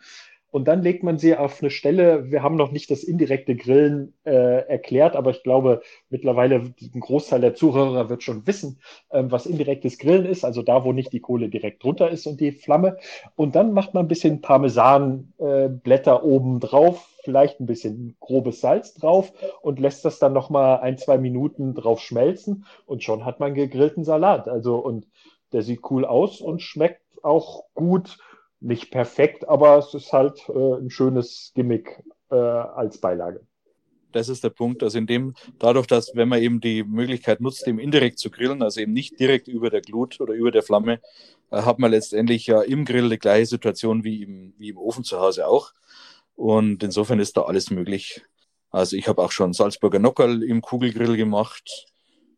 [0.53, 4.13] Und dann legt man sie auf eine Stelle, wir haben noch nicht das indirekte Grillen
[4.23, 5.81] äh, erklärt, aber ich glaube,
[6.11, 8.77] mittlerweile ein Großteil der Zuhörer wird schon wissen,
[9.09, 12.39] ähm, was indirektes Grillen ist, also da, wo nicht die Kohle direkt drunter ist und
[12.39, 12.99] die Flamme.
[13.35, 18.93] Und dann macht man ein bisschen Parmesanblätter äh, oben drauf, vielleicht ein bisschen grobes Salz
[18.93, 19.33] drauf
[19.63, 24.03] und lässt das dann nochmal ein, zwei Minuten drauf schmelzen und schon hat man gegrillten
[24.03, 24.47] Salat.
[24.47, 25.07] Also und
[25.51, 28.19] der sieht cool aus und schmeckt auch gut
[28.63, 32.01] nicht perfekt, aber es ist halt äh, ein schönes Gimmick
[32.31, 33.41] äh, als Beilage.
[34.11, 34.83] Das ist der Punkt.
[34.83, 38.61] Also in dem, dadurch, dass wenn man eben die Möglichkeit nutzt, eben indirekt zu grillen,
[38.61, 41.01] also eben nicht direkt über der Glut oder über der Flamme,
[41.51, 45.03] äh, hat man letztendlich ja im Grill die gleiche Situation wie im, wie im Ofen
[45.03, 45.73] zu Hause auch.
[46.35, 48.23] Und insofern ist da alles möglich.
[48.69, 51.92] Also ich habe auch schon Salzburger Nockerl im Kugelgrill gemacht.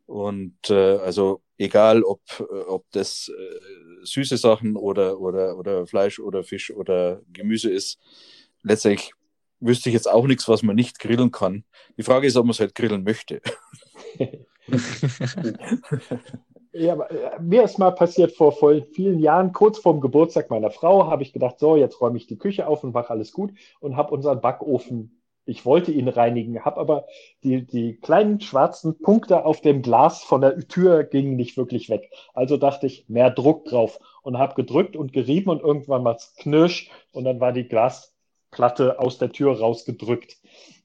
[0.06, 6.18] Und äh, also egal, ob, äh, ob das äh, süße Sachen oder, oder, oder Fleisch
[6.18, 7.98] oder Fisch oder Gemüse ist.
[8.62, 9.12] Letztendlich
[9.60, 11.64] wüsste ich jetzt auch nichts, was man nicht grillen kann.
[11.96, 13.40] Die Frage ist, ob man es halt grillen möchte.
[16.78, 21.06] Ja, äh, mir ist mal passiert vor, vor vielen Jahren, kurz vorm Geburtstag meiner Frau,
[21.06, 23.96] habe ich gedacht, so, jetzt räume ich die Küche auf und mache alles gut und
[23.96, 27.06] habe unseren Backofen, ich wollte ihn reinigen, habe aber
[27.42, 32.10] die, die kleinen schwarzen Punkte auf dem Glas von der Tür gingen nicht wirklich weg.
[32.34, 36.90] Also dachte ich, mehr Druck drauf und habe gedrückt und gerieben und irgendwann mal knirsch
[37.12, 40.36] und dann war die Glasplatte aus der Tür rausgedrückt.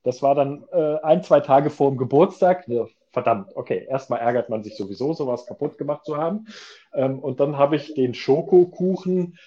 [0.04, 2.68] Das war dann äh, ein, zwei Tage vor dem Geburtstag
[3.12, 6.48] verdammt, okay, erstmal ärgert man sich sowieso, sowas kaputt gemacht zu haben.
[6.94, 9.38] Ähm, und dann habe ich den Schokokuchen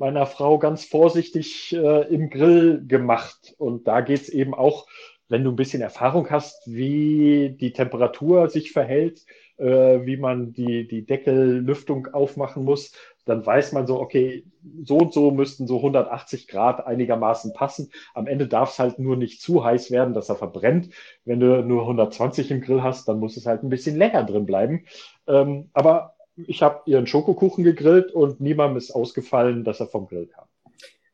[0.00, 3.54] meiner Frau ganz vorsichtig äh, im Grill gemacht.
[3.58, 4.86] Und da geht es eben auch,
[5.28, 9.24] wenn du ein bisschen Erfahrung hast, wie die Temperatur sich verhält,
[9.58, 12.92] äh, wie man die, die Deckellüftung aufmachen muss,
[13.26, 14.44] dann weiß man so, okay,
[14.82, 17.90] so und so müssten so 180 Grad einigermaßen passen.
[18.14, 20.88] Am Ende darf es halt nur nicht zu heiß werden, dass er verbrennt.
[21.26, 24.46] Wenn du nur 120 im Grill hast, dann muss es halt ein bisschen länger drin
[24.46, 24.86] bleiben.
[25.28, 26.14] Ähm, aber
[26.46, 30.46] ich habe ihren Schokokuchen gegrillt und niemandem ist ausgefallen, dass er vom Grill kam.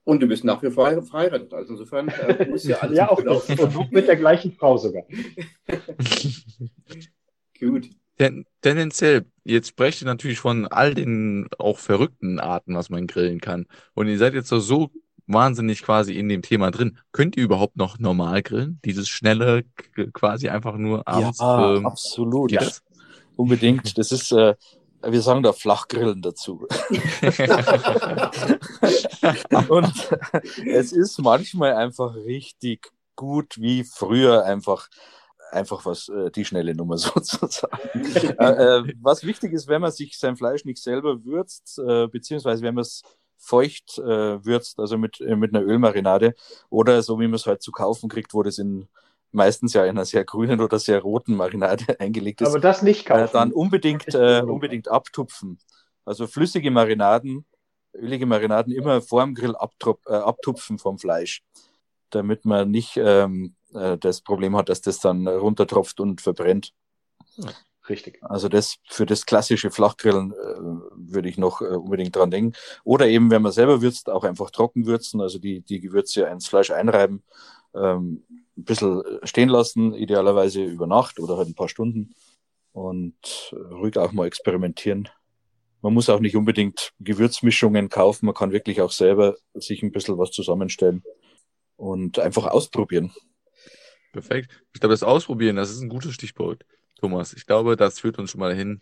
[0.07, 1.53] Und du bist nach wie vor verheiratet.
[1.53, 2.97] Also insofern äh, muss ja alles.
[2.97, 3.49] ja, auch das.
[3.49, 5.03] Und mit der gleichen Frau sogar.
[7.59, 7.91] Gut.
[8.17, 13.41] Ten, tendenziell, jetzt sprecht ihr natürlich von all den auch verrückten Arten, was man grillen
[13.41, 13.67] kann.
[13.95, 14.91] Und ihr seid jetzt so, so
[15.27, 16.99] wahnsinnig quasi in dem Thema drin.
[17.11, 18.79] Könnt ihr überhaupt noch normal grillen?
[18.85, 19.65] Dieses schnelle,
[20.13, 21.41] quasi einfach nur abends?
[21.41, 22.53] Ja, ähm, absolut.
[22.53, 22.63] Ja.
[23.35, 23.99] Unbedingt.
[23.99, 24.55] Das ist, äh,
[25.03, 26.67] wir sagen da Flachgrillen dazu.
[29.69, 30.09] Und
[30.67, 34.89] es ist manchmal einfach richtig gut wie früher einfach
[35.53, 37.79] einfach was, äh, die schnelle Nummer sozusagen.
[38.39, 42.63] äh, äh, was wichtig ist, wenn man sich sein Fleisch nicht selber würzt, äh, beziehungsweise
[42.63, 43.03] wenn man es
[43.39, 46.35] feucht äh, würzt, also mit, äh, mit einer Ölmarinade
[46.69, 48.89] oder so wie man es halt zu kaufen kriegt, wo das in
[49.33, 52.49] meistens ja in einer sehr grünen oder sehr roten Marinade eingelegt ist.
[52.49, 53.31] Aber das nicht kaufen.
[53.33, 55.59] dann unbedingt, äh, unbedingt abtupfen.
[56.05, 57.45] Also flüssige Marinaden,
[57.95, 61.43] ölige Marinaden immer vor dem Grill abtrup, äh, abtupfen vom Fleisch,
[62.11, 66.73] damit man nicht ähm, äh, das Problem hat, dass das dann runtertropft und verbrennt.
[67.89, 68.19] Richtig.
[68.23, 70.37] Also das für das klassische Flachgrillen äh,
[70.97, 72.57] würde ich noch äh, unbedingt dran denken.
[72.85, 76.49] Oder eben, wenn man selber würzt, auch einfach trocken würzen, also die, die Gewürze ins
[76.49, 77.23] Fleisch einreiben,
[77.77, 78.25] ähm,
[78.57, 82.15] ein bisschen stehen lassen, idealerweise über Nacht oder halt ein paar Stunden
[82.73, 85.09] und ruhig auch mal experimentieren.
[85.83, 90.19] Man muss auch nicht unbedingt Gewürzmischungen kaufen, man kann wirklich auch selber sich ein bisschen
[90.19, 91.03] was zusammenstellen
[91.77, 93.13] und einfach ausprobieren.
[94.13, 94.51] Perfekt.
[94.73, 96.65] Ich glaube, das Ausprobieren, das ist ein gutes Stichwort,
[96.99, 97.35] Thomas.
[97.35, 98.81] Ich glaube, das führt uns schon mal hin,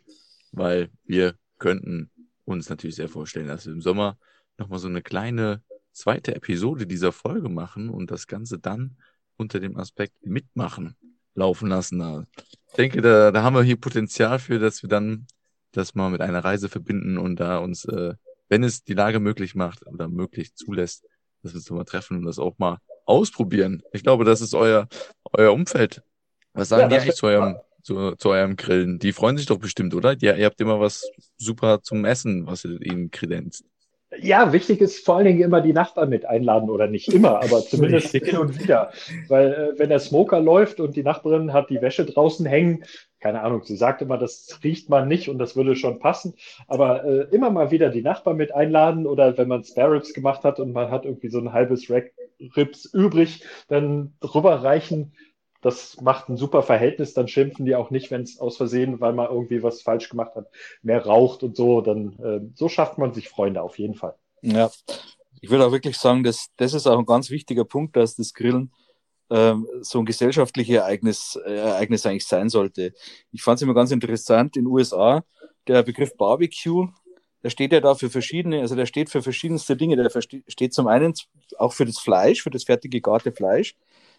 [0.52, 2.10] weil wir könnten
[2.44, 4.16] uns natürlich sehr vorstellen, dass wir im Sommer
[4.58, 5.62] nochmal so eine kleine
[5.94, 8.96] zweite Episode dieser Folge machen und das Ganze dann
[9.36, 10.96] unter dem Aspekt mitmachen
[11.34, 12.26] laufen lassen.
[12.68, 15.26] Ich denke, da, da haben wir hier Potenzial für, dass wir dann
[15.72, 18.14] das mal mit einer Reise verbinden und da uns, äh,
[18.48, 21.04] wenn es die Lage möglich macht oder möglich zulässt,
[21.42, 23.82] dass wir uns mal treffen und das auch mal ausprobieren.
[23.92, 24.88] Ich glaube, das ist euer,
[25.32, 26.02] euer Umfeld.
[26.52, 28.98] Was sagen ja, die eigentlich zu eurem, zu, zu eurem Grillen?
[28.98, 30.16] Die freuen sich doch bestimmt, oder?
[30.18, 33.64] Ja, ihr habt immer was super zum Essen, was ihr ihnen kredenzt.
[34.20, 37.60] Ja, wichtig ist vor allen Dingen immer die Nachbarn mit einladen oder nicht immer, aber
[37.66, 38.92] zumindest hin und wieder.
[39.28, 42.84] Weil äh, wenn der Smoker läuft und die Nachbarin hat die Wäsche draußen hängen,
[43.20, 46.34] keine Ahnung, sie sagt immer, das riecht man nicht und das würde schon passen.
[46.68, 50.44] Aber äh, immer mal wieder die Nachbarn mit einladen oder wenn man Spare Ribs gemacht
[50.44, 52.12] hat und man hat irgendwie so ein halbes Rack
[52.56, 55.14] Rips übrig, dann rüberreichen.
[55.64, 57.14] Das macht ein super Verhältnis.
[57.14, 60.34] Dann schimpfen die auch nicht, wenn es aus Versehen, weil man irgendwie was falsch gemacht
[60.36, 60.46] hat,
[60.82, 61.80] mehr raucht und so.
[61.80, 64.14] Dann äh, so schafft man sich Freunde auf jeden Fall.
[64.42, 64.70] Ja,
[65.40, 68.34] ich würde auch wirklich sagen, dass das ist auch ein ganz wichtiger Punkt, dass das
[68.34, 68.72] Grillen
[69.30, 72.92] ähm, so ein gesellschaftliches Ereignis, äh, Ereignis eigentlich sein sollte.
[73.32, 75.24] Ich fand es immer ganz interessant in den USA,
[75.66, 76.88] der Begriff Barbecue,
[77.44, 79.96] der steht ja da für verschiedene, also der steht für verschiedenste Dinge.
[79.96, 80.10] Der
[80.48, 81.12] steht zum einen
[81.58, 83.76] auch für das Fleisch, für das fertige garte Fleisch.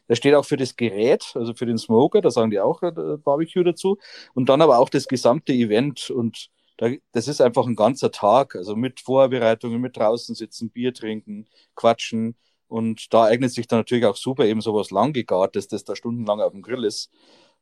[0.10, 2.92] Der steht auch für das Gerät, also für den Smoker, da sagen die auch äh,
[3.18, 3.98] Barbecue dazu.
[4.34, 6.10] Und dann aber auch das gesamte Event.
[6.10, 10.94] Und da, das ist einfach ein ganzer Tag, also mit Vorbereitungen, mit draußen sitzen, Bier
[10.94, 12.36] trinken, quatschen.
[12.68, 16.52] Und da eignet sich dann natürlich auch super eben sowas langgegartes, das da stundenlang auf
[16.52, 17.12] dem Grill ist.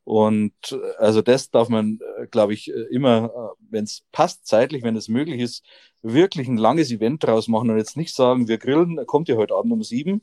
[0.04, 4.96] Und äh, also das darf man, äh, glaube ich, immer, wenn es passt zeitlich, wenn
[4.96, 5.64] es möglich ist,
[6.02, 9.56] wirklich ein langes Event draus machen und jetzt nicht sagen, wir grillen, kommt ihr heute
[9.56, 10.22] Abend um sieben,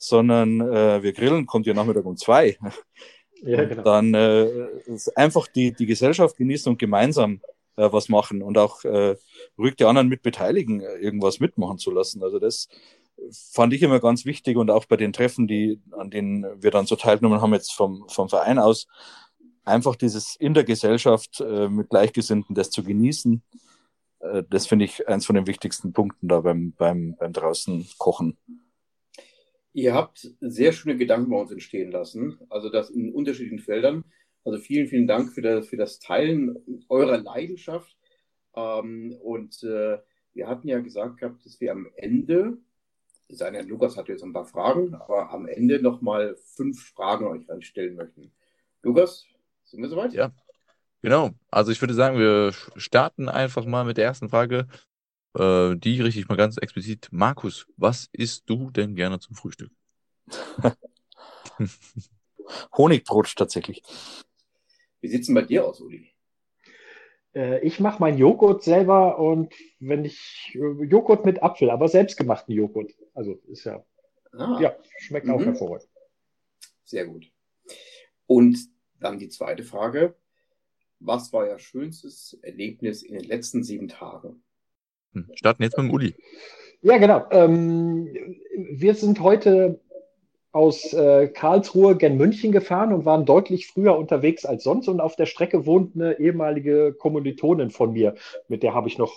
[0.00, 2.58] sondern äh, wir grillen, kommt ihr Nachmittag um zwei.
[3.42, 3.82] Ja, genau.
[3.82, 4.48] Dann äh,
[5.14, 7.40] einfach die, die Gesellschaft genießen und gemeinsam
[7.76, 9.16] äh, was machen und auch äh,
[9.56, 12.22] ruhig die anderen mit beteiligen, äh, irgendwas mitmachen zu lassen.
[12.22, 12.68] Also das
[13.30, 16.86] fand ich immer ganz wichtig und auch bei den Treffen, die, an denen wir dann
[16.86, 18.86] so teilgenommen haben, jetzt vom, vom Verein aus,
[19.64, 23.42] einfach dieses in der Gesellschaft äh, mit Gleichgesinnten das zu genießen,
[24.20, 28.36] äh, das finde ich eins von den wichtigsten Punkten da beim, beim, beim draußen kochen.
[29.72, 34.04] Ihr habt sehr schöne Gedanken bei uns entstehen lassen, also das in unterschiedlichen Feldern.
[34.44, 36.56] Also vielen, vielen Dank für das, für das Teilen
[36.88, 37.96] eurer Leidenschaft.
[38.54, 39.98] Ähm, und äh,
[40.32, 42.58] wir hatten ja gesagt gehabt, dass wir am Ende,
[43.28, 47.96] seine Lukas hat jetzt ein paar Fragen, aber am Ende nochmal fünf Fragen euch stellen
[47.96, 48.32] möchten.
[48.82, 49.26] Lukas,
[49.64, 50.12] sind wir soweit?
[50.12, 50.32] Ja,
[51.02, 51.30] genau.
[51.50, 54.66] Also ich würde sagen, wir starten einfach mal mit der ersten Frage.
[55.34, 57.08] Äh, die richte ich mal ganz explizit.
[57.10, 59.70] Markus, was isst du denn gerne zum Frühstück?
[62.76, 63.82] Honigbrot tatsächlich.
[65.00, 66.10] Wie sieht es denn bei dir aus, Uli?
[67.34, 72.54] Äh, ich mache meinen Joghurt selber und wenn ich äh, Joghurt mit Apfel, aber selbstgemachten
[72.54, 72.92] Joghurt.
[73.14, 73.84] Also ist ja,
[74.32, 74.58] ah.
[74.60, 75.34] ja schmeckt mhm.
[75.34, 75.88] auch hervorragend.
[76.84, 77.30] Sehr gut.
[78.26, 78.58] Und
[78.98, 80.16] dann die zweite Frage.
[81.02, 84.42] Was war euer schönstes Erlebnis in den letzten sieben Tagen?
[85.12, 86.14] Hm, starten jetzt mit dem Uli.
[86.82, 87.24] Ja, genau.
[87.30, 88.08] Ähm,
[88.72, 89.80] wir sind heute
[90.52, 94.88] aus äh, Karlsruhe gen München gefahren und waren deutlich früher unterwegs als sonst.
[94.88, 98.14] Und auf der Strecke wohnt eine ehemalige Kommilitonin von mir.
[98.48, 99.14] Mit der habe ich noch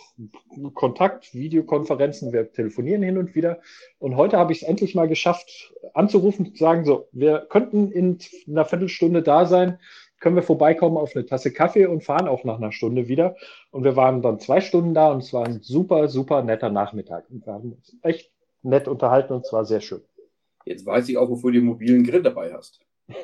[0.76, 3.60] Kontakt, Videokonferenzen, wir telefonieren hin und wieder.
[3.98, 8.20] Und heute habe ich es endlich mal geschafft, anzurufen zu sagen, so, wir könnten in
[8.48, 9.80] einer Viertelstunde da sein,
[10.24, 13.36] können wir vorbeikommen auf eine Tasse Kaffee und fahren auch nach einer Stunde wieder.
[13.72, 17.30] Und wir waren dann zwei Stunden da und es war ein super, super netter Nachmittag.
[17.30, 20.00] Und wir haben uns echt nett unterhalten und es war sehr schön.
[20.64, 22.80] Jetzt weiß ich auch, wofür du den mobilen Grill dabei hast.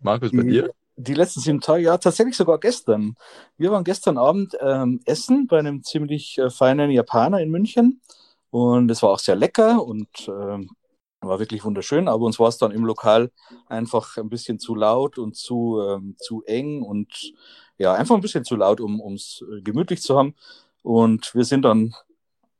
[0.00, 0.70] Markus, bei dir?
[0.94, 3.16] Die letzten sieben Tage, ja, tatsächlich sogar gestern.
[3.58, 8.02] Wir waren gestern Abend ähm, essen bei einem ziemlich äh, feinen Japaner in München.
[8.50, 10.64] Und es war auch sehr lecker und äh,
[11.28, 12.08] war wirklich wunderschön.
[12.08, 13.30] Aber uns war es dann im Lokal
[13.68, 17.32] einfach ein bisschen zu laut und zu, ähm, zu eng und
[17.78, 20.34] ja, einfach ein bisschen zu laut, um es äh, gemütlich zu haben.
[20.82, 21.94] Und wir sind dann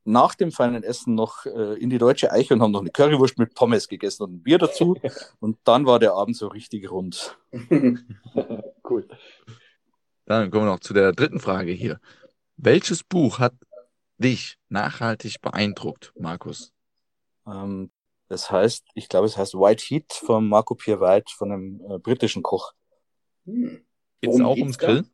[0.04, 3.38] nach dem feinen Essen noch äh, in die Deutsche Eiche und haben noch eine Currywurst
[3.38, 4.96] mit Pommes gegessen und ein Bier dazu.
[5.40, 7.36] und dann war der Abend so richtig rund.
[8.88, 9.08] cool.
[10.24, 12.00] Dann kommen wir noch zu der dritten Frage hier.
[12.56, 13.54] Welches Buch hat
[14.18, 16.72] dich nachhaltig beeindruckt, Markus?
[17.46, 17.90] Ähm,
[18.32, 21.98] das heißt, ich glaube, es heißt White Heat von Marco Pierre White, von einem äh,
[21.98, 22.72] britischen Koch.
[23.44, 23.84] Hm.
[24.22, 25.10] Geht es auch ums Grillen?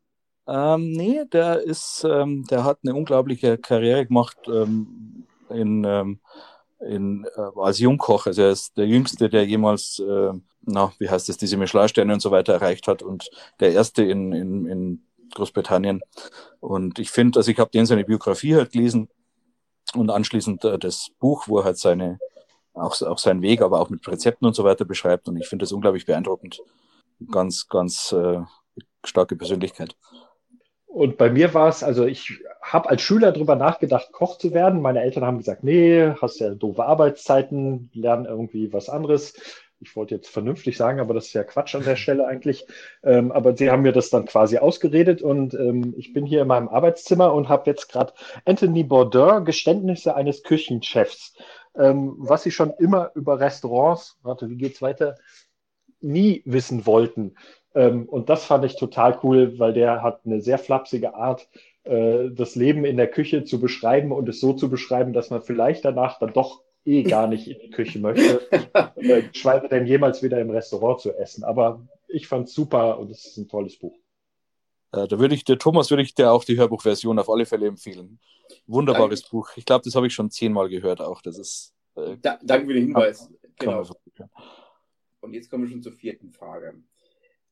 [0.47, 6.21] Ähm, nee, der ist, ähm, der hat eine unglaubliche Karriere gemacht ähm, in, ähm,
[6.79, 8.25] in, äh, als Jungkoch.
[8.25, 12.21] Also er ist der Jüngste, der jemals, äh, na, wie heißt es, diese Michelin-Sterne und
[12.21, 15.03] so weiter erreicht hat und der Erste in, in, in
[15.35, 15.99] Großbritannien.
[16.61, 19.09] Und ich finde, also ich habe den seine Biografie halt gelesen
[19.93, 22.17] und anschließend äh, das Buch, wo er halt seine,
[22.79, 25.27] auch, auch seinen Weg, aber auch mit Rezepten und so weiter beschreibt.
[25.27, 26.61] Und ich finde das unglaublich beeindruckend.
[27.31, 28.41] Ganz, ganz äh,
[29.03, 29.95] starke Persönlichkeit.
[30.89, 34.81] Und bei mir war es, also ich habe als Schüler darüber nachgedacht, Koch zu werden.
[34.81, 39.33] Meine Eltern haben gesagt, nee, hast ja doofe Arbeitszeiten, lern irgendwie was anderes.
[39.81, 42.65] Ich wollte jetzt vernünftig sagen, aber das ist ja Quatsch an der Stelle eigentlich.
[43.03, 46.47] Ähm, aber sie haben mir das dann quasi ausgeredet und ähm, ich bin hier in
[46.47, 48.13] meinem Arbeitszimmer und habe jetzt gerade
[48.45, 51.33] Anthony Bourdain, Geständnisse eines Küchenchefs,
[51.79, 55.15] ähm, was sie schon immer über Restaurants, warte, wie geht's weiter,
[56.01, 57.35] nie wissen wollten.
[57.73, 61.47] Ähm, und das fand ich total cool, weil der hat eine sehr flapsige Art,
[61.83, 65.41] äh, das Leben in der Küche zu beschreiben und es so zu beschreiben, dass man
[65.41, 68.41] vielleicht danach dann doch eh gar nicht in die Küche möchte,
[68.95, 71.43] äh, schweige denn jemals wieder im Restaurant zu essen.
[71.43, 73.95] Aber ich fand es super und es ist ein tolles Buch.
[74.91, 77.67] Äh, da würde ich der Thomas würde ich dir auch die Hörbuchversion auf alle Fälle
[77.67, 78.19] empfehlen.
[78.65, 79.31] Wunderbares danke.
[79.31, 79.49] Buch.
[79.55, 81.21] Ich glaube, das habe ich schon zehnmal gehört auch.
[81.21, 81.73] Das ist.
[81.95, 83.29] Äh, da, danke für den Hinweis.
[83.57, 83.85] Genau.
[85.21, 86.81] Und jetzt kommen wir schon zur vierten Frage.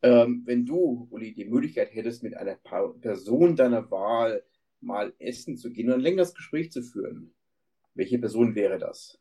[0.01, 4.43] Ähm, wenn du, Uli, die Möglichkeit hättest, mit einer Person deiner Wahl
[4.79, 7.33] mal essen zu gehen und ein längeres Gespräch zu führen,
[7.93, 9.19] welche Person wäre das?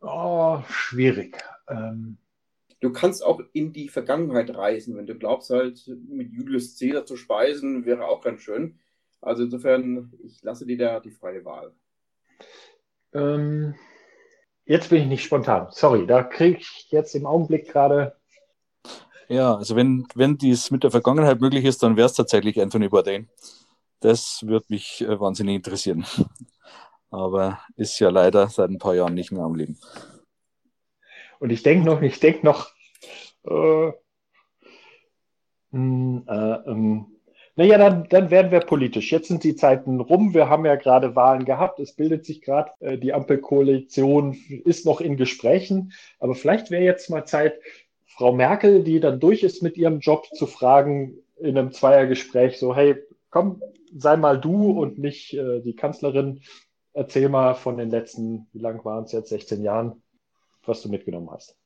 [0.00, 1.38] Oh, schwierig.
[1.68, 2.18] Ähm...
[2.86, 7.16] Du kannst auch in die Vergangenheit reisen, wenn du glaubst, halt mit Julius Caesar zu
[7.16, 8.78] speisen, wäre auch ganz schön.
[9.20, 11.74] Also insofern, ich lasse dir da die freie Wahl.
[13.12, 13.74] Ähm,
[14.66, 15.66] jetzt bin ich nicht spontan.
[15.72, 18.14] Sorry, da kriege ich jetzt im Augenblick gerade
[19.28, 22.88] ja, also wenn, wenn dies mit der Vergangenheit möglich ist, dann wäre es tatsächlich Anthony
[22.88, 23.28] Bourdain.
[23.98, 26.06] Das würde mich äh, wahnsinnig interessieren.
[27.10, 29.80] Aber ist ja leider seit ein paar Jahren nicht mehr am Leben.
[31.40, 32.70] Und ich denke noch, ich denke noch,
[33.46, 33.92] äh,
[35.76, 37.06] Hm, äh, ähm,
[37.56, 39.12] naja, dann, dann werden wir politisch.
[39.12, 40.34] Jetzt sind die Zeiten rum.
[40.34, 41.80] Wir haben ja gerade Wahlen gehabt.
[41.80, 44.34] Es bildet sich gerade, äh, die Ampelkoalition
[44.64, 45.92] ist noch in Gesprächen.
[46.18, 47.60] Aber vielleicht wäre jetzt mal Zeit,
[48.06, 52.74] Frau Merkel, die dann durch ist mit ihrem Job, zu fragen in einem Zweiergespräch so,
[52.74, 52.96] hey,
[53.30, 53.62] komm,
[53.94, 56.40] sei mal du und nicht äh, die Kanzlerin.
[56.94, 60.02] Erzähl mal von den letzten, wie lang waren es jetzt, 16 Jahren,
[60.64, 61.56] was du mitgenommen hast.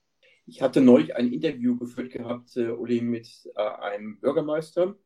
[0.51, 4.97] Ich hatte neulich ein Interview geführt gehabt, äh, Uli, mit äh, einem Bürgermeister.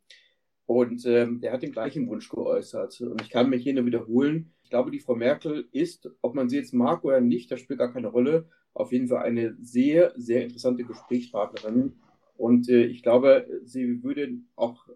[0.64, 2.98] Und ähm, der hat den gleichen Wunsch geäußert.
[3.02, 4.54] Und ich kann mich hier nur wiederholen.
[4.62, 7.78] Ich glaube, die Frau Merkel ist, ob man sie jetzt mag oder nicht, das spielt
[7.78, 11.92] gar keine Rolle, auf jeden Fall eine sehr, sehr interessante Gesprächspartnerin.
[12.38, 14.88] Und äh, ich glaube, sie würde auch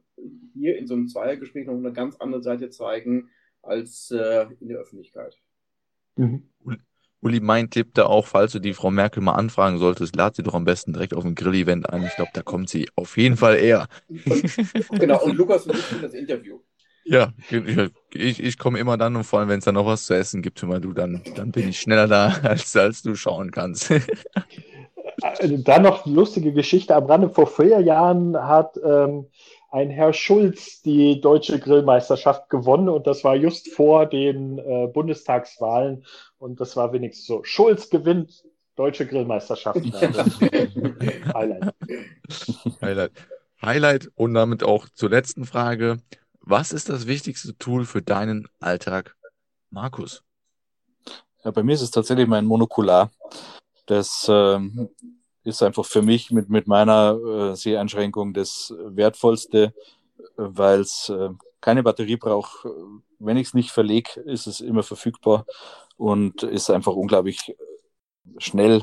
[0.54, 3.28] hier in so einem Zweiergespräch noch eine ganz andere Seite zeigen
[3.60, 5.36] als äh, in der Öffentlichkeit.
[6.16, 6.48] Mhm.
[7.20, 10.42] Uli, mein Tipp da auch, falls du die Frau Merkel mal anfragen solltest, lad sie
[10.42, 12.04] doch am besten direkt auf ein Grill-Event ein.
[12.04, 13.88] Ich glaube, da kommt sie auf jeden Fall eher.
[14.08, 16.60] Und, genau, und Lukas und ich das Interview.
[17.04, 17.32] Ja,
[18.12, 20.42] ich, ich komme immer dann und vor allem, wenn es dann noch was zu essen
[20.42, 23.90] gibt, immer du, dann, dann bin ich schneller da, als, als du schauen kannst.
[25.40, 27.30] dann noch lustige Geschichte am Rande.
[27.30, 29.26] Vor vier Jahren hat ähm,
[29.70, 36.04] ein Herr Schulz die deutsche Grillmeisterschaft gewonnen und das war just vor den äh, Bundestagswahlen
[36.38, 37.42] und das war wenigstens so.
[37.44, 38.44] Schulz gewinnt
[38.76, 39.80] deutsche Grillmeisterschaft.
[41.34, 41.74] Highlight.
[42.80, 43.12] Highlight.
[43.60, 45.98] Highlight und damit auch zur letzten Frage.
[46.40, 49.16] Was ist das wichtigste Tool für deinen Alltag,
[49.70, 50.22] Markus?
[51.44, 53.10] Ja, bei mir ist es tatsächlich mein Monokular.
[53.86, 54.60] Das äh,
[55.42, 57.18] ist einfach für mich mit, mit meiner
[57.52, 59.74] äh, Seheinschränkung das Wertvollste,
[60.36, 61.30] weil es äh,
[61.60, 62.64] keine Batterie braucht.
[63.18, 65.44] Wenn ich es nicht verlege, ist es immer verfügbar
[65.98, 67.54] und ist einfach unglaublich
[68.38, 68.82] schnell.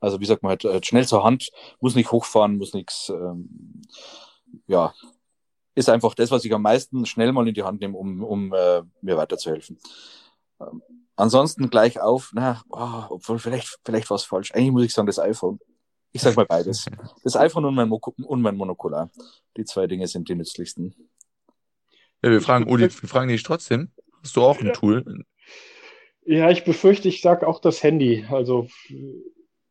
[0.00, 3.08] Also wie sagt man halt, äh, schnell zur Hand, muss nicht hochfahren, muss nichts.
[3.10, 3.82] Ähm,
[4.66, 4.92] ja,
[5.74, 8.52] ist einfach das, was ich am meisten schnell mal in die Hand nehme, um, um
[8.52, 9.78] äh, mir weiterzuhelfen.
[10.60, 10.82] Ähm,
[11.16, 14.52] ansonsten gleich auf, na, oh, obwohl vielleicht, vielleicht war es falsch.
[14.52, 15.60] Eigentlich muss ich sagen, das iPhone.
[16.14, 16.86] Ich sag mal beides.
[17.22, 19.10] Das iPhone und mein, Mo und mein Monokular.
[19.56, 20.94] Die zwei Dinge sind die nützlichsten.
[22.22, 23.92] Ja, wir fragen, Uli, wir fragen dich trotzdem.
[24.22, 25.24] Hast du auch ein Tool?
[26.24, 28.24] Ja, ich befürchte, ich sage auch das Handy.
[28.30, 28.68] Also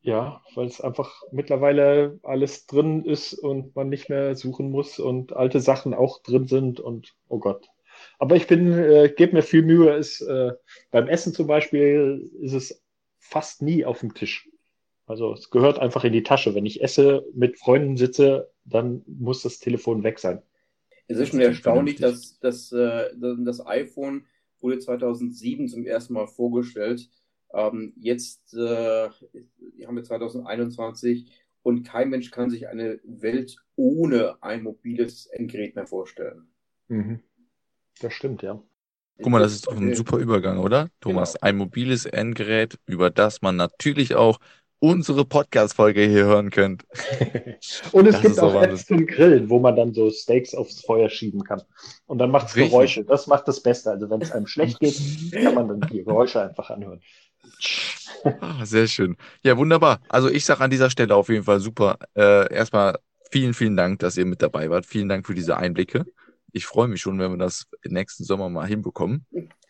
[0.02, 5.34] ja, weil es einfach mittlerweile alles drin ist und man nicht mehr suchen muss und
[5.34, 7.70] alte Sachen auch drin sind und oh Gott.
[8.18, 10.52] Aber ich bin, äh, gebe mir viel Mühe, ist äh,
[10.89, 12.84] beim Essen zum Beispiel ist es
[13.20, 14.49] fast nie auf dem Tisch.
[15.06, 16.56] Also es gehört einfach in die Tasche.
[16.56, 20.41] Wenn ich esse, mit Freunden sitze, dann muss das Telefon weg sein.
[21.08, 24.26] Es ist schon erstaunlich, dass, dass äh, das iPhone
[24.62, 27.09] wurde 2007 zum ersten Mal vorgestellt
[27.53, 29.09] ähm, jetzt äh,
[29.86, 31.32] haben wir 2021
[31.64, 36.47] und kein Mensch kann sich eine Welt ohne ein mobiles Endgerät mehr vorstellen.
[36.88, 37.20] Mhm.
[37.99, 38.62] Das stimmt, ja.
[39.22, 40.89] Guck mal, das ist doch ein super Übergang, oder?
[40.99, 41.43] Thomas, genau.
[41.43, 44.39] ein mobiles Endgerät, über das man natürlich auch
[44.82, 46.84] unsere Podcast-Folge hier hören könnt.
[47.92, 51.08] und es das gibt auch Apps zum Grillen, wo man dann so Steaks aufs Feuer
[51.10, 51.62] schieben kann.
[52.08, 53.06] Und dann macht es Geräusche.
[53.06, 53.92] Das macht das Beste.
[53.92, 55.00] Also wenn es einem schlecht geht,
[55.44, 57.00] kann man dann die Geräusche einfach anhören.
[58.24, 59.18] Ah, sehr schön.
[59.44, 60.02] Ja, wunderbar.
[60.10, 62.00] Also ich sage an dieser Stelle auf jeden Fall super.
[62.16, 62.98] Äh, erstmal
[63.32, 64.88] vielen, vielen Dank, dass ihr mit dabei wart.
[64.88, 66.06] Vielen Dank für diese Einblicke.
[66.52, 69.26] Ich freue mich schon, wenn wir das nächsten Sommer mal hinbekommen.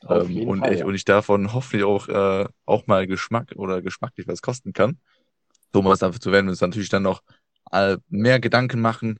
[0.09, 0.85] Ähm, und, Fall, ich, ja.
[0.85, 4.99] und ich davon hoffentlich auch, äh, auch mal Geschmack oder geschmacklich was kosten kann.
[5.73, 7.21] Thomas, dafür werden wir uns natürlich dann noch
[7.71, 9.19] äh, mehr Gedanken machen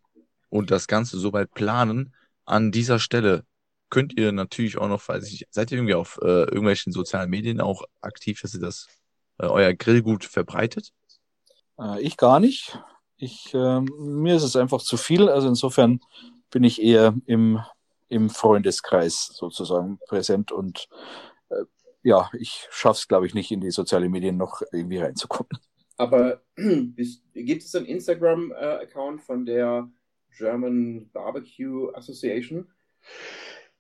[0.50, 2.14] und das Ganze soweit planen.
[2.46, 3.46] An dieser Stelle
[3.90, 7.62] könnt ihr natürlich auch noch, weiß ich, seid ihr irgendwie auf äh, irgendwelchen sozialen Medien
[7.62, 8.88] auch aktiv, dass ihr das
[9.38, 10.92] äh, euer Grillgut verbreitet?
[11.80, 12.80] Äh, ich gar nicht.
[13.18, 15.30] Ich, äh, mir ist es einfach zu viel.
[15.30, 16.00] Also insofern
[16.52, 17.60] bin ich eher im,
[18.10, 20.88] im Freundeskreis sozusagen präsent und
[21.50, 21.64] äh,
[22.04, 25.52] ja, ich schaffe es, glaube ich, nicht in die sozialen Medien noch irgendwie reinzukommen.
[25.98, 29.90] Aber gibt es einen Instagram-Account von der
[30.36, 32.68] German Barbecue Association?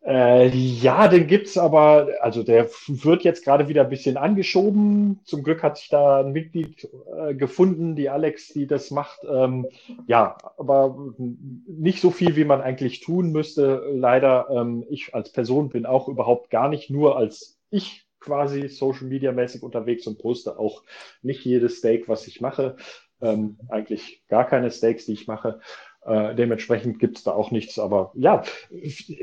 [0.04, 5.20] Äh, ja, den gibt's aber, also der wird jetzt gerade wieder ein bisschen angeschoben.
[5.26, 9.20] Zum Glück hat sich da ein Mitglied äh, gefunden, die Alex, die das macht.
[9.30, 9.68] Ähm,
[10.08, 13.84] ja, aber nicht so viel, wie man eigentlich tun müsste.
[13.94, 19.08] Leider, ähm, ich als Person bin auch überhaupt gar nicht nur als ich quasi Social
[19.08, 20.84] Media mäßig unterwegs und poste auch
[21.22, 22.76] nicht jedes Steak, was ich mache.
[23.22, 25.60] Ähm, eigentlich gar keine Steaks, die ich mache.
[26.04, 27.78] Äh, dementsprechend gibt es da auch nichts.
[27.78, 28.44] Aber ja,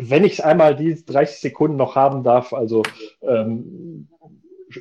[0.01, 2.83] wenn ich einmal die 30 Sekunden noch haben darf, also
[3.23, 4.09] ähm,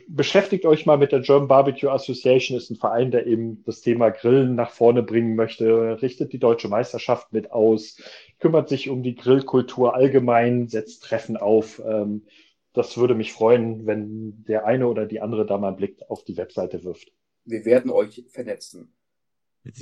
[0.08, 4.10] beschäftigt euch mal mit der German Barbecue Association, ist ein Verein, der eben das Thema
[4.10, 7.98] Grillen nach vorne bringen möchte, richtet die deutsche Meisterschaft mit aus,
[8.40, 11.82] kümmert sich um die Grillkultur allgemein, setzt Treffen auf.
[11.86, 12.26] Ähm,
[12.74, 16.24] das würde mich freuen, wenn der eine oder die andere da mal einen Blick auf
[16.24, 17.12] die Webseite wirft.
[17.44, 18.94] Wir werden euch vernetzen.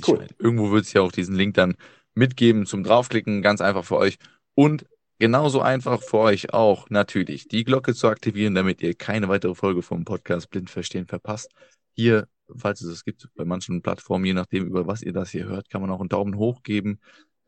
[0.06, 0.26] Cool.
[0.38, 1.76] Irgendwo wird es ja auch diesen Link dann
[2.16, 4.18] mitgeben zum draufklicken, ganz einfach für euch.
[4.54, 4.86] Und
[5.18, 9.82] genauso einfach für euch auch natürlich die Glocke zu aktivieren, damit ihr keine weitere Folge
[9.82, 11.52] vom Podcast Blind Verstehen verpasst.
[11.92, 15.44] Hier, falls es es gibt, bei manchen Plattformen, je nachdem, über was ihr das hier
[15.44, 17.00] hört, kann man auch einen Daumen hoch geben.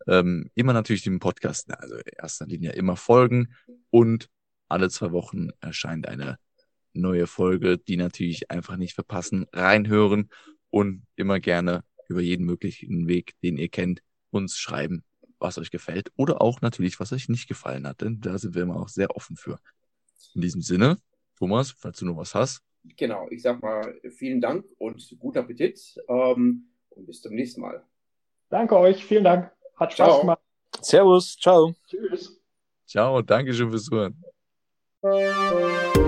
[0.07, 3.55] Ähm, immer natürlich dem Podcast, also in erster Linie immer folgen
[3.91, 4.29] und
[4.69, 6.39] alle zwei Wochen erscheint eine
[6.93, 10.29] neue Folge, die natürlich einfach nicht verpassen, reinhören
[10.71, 15.05] und immer gerne über jeden möglichen Weg, den ihr kennt, uns schreiben,
[15.39, 18.63] was euch gefällt oder auch natürlich, was euch nicht gefallen hat, denn da sind wir
[18.63, 19.59] immer auch sehr offen für.
[20.35, 20.99] In diesem Sinne,
[21.37, 22.63] Thomas, falls du noch was hast.
[22.97, 27.85] Genau, ich sag mal vielen Dank und guten Appetit ähm, und bis zum nächsten Mal.
[28.49, 29.53] Danke euch, vielen Dank.
[29.77, 30.21] Hat Spaß ciao.
[30.21, 30.41] gemacht.
[30.81, 31.75] Servus, ciao.
[31.87, 32.41] Tschüss.
[32.87, 34.23] Ciao, danke schön fürs Zuhören.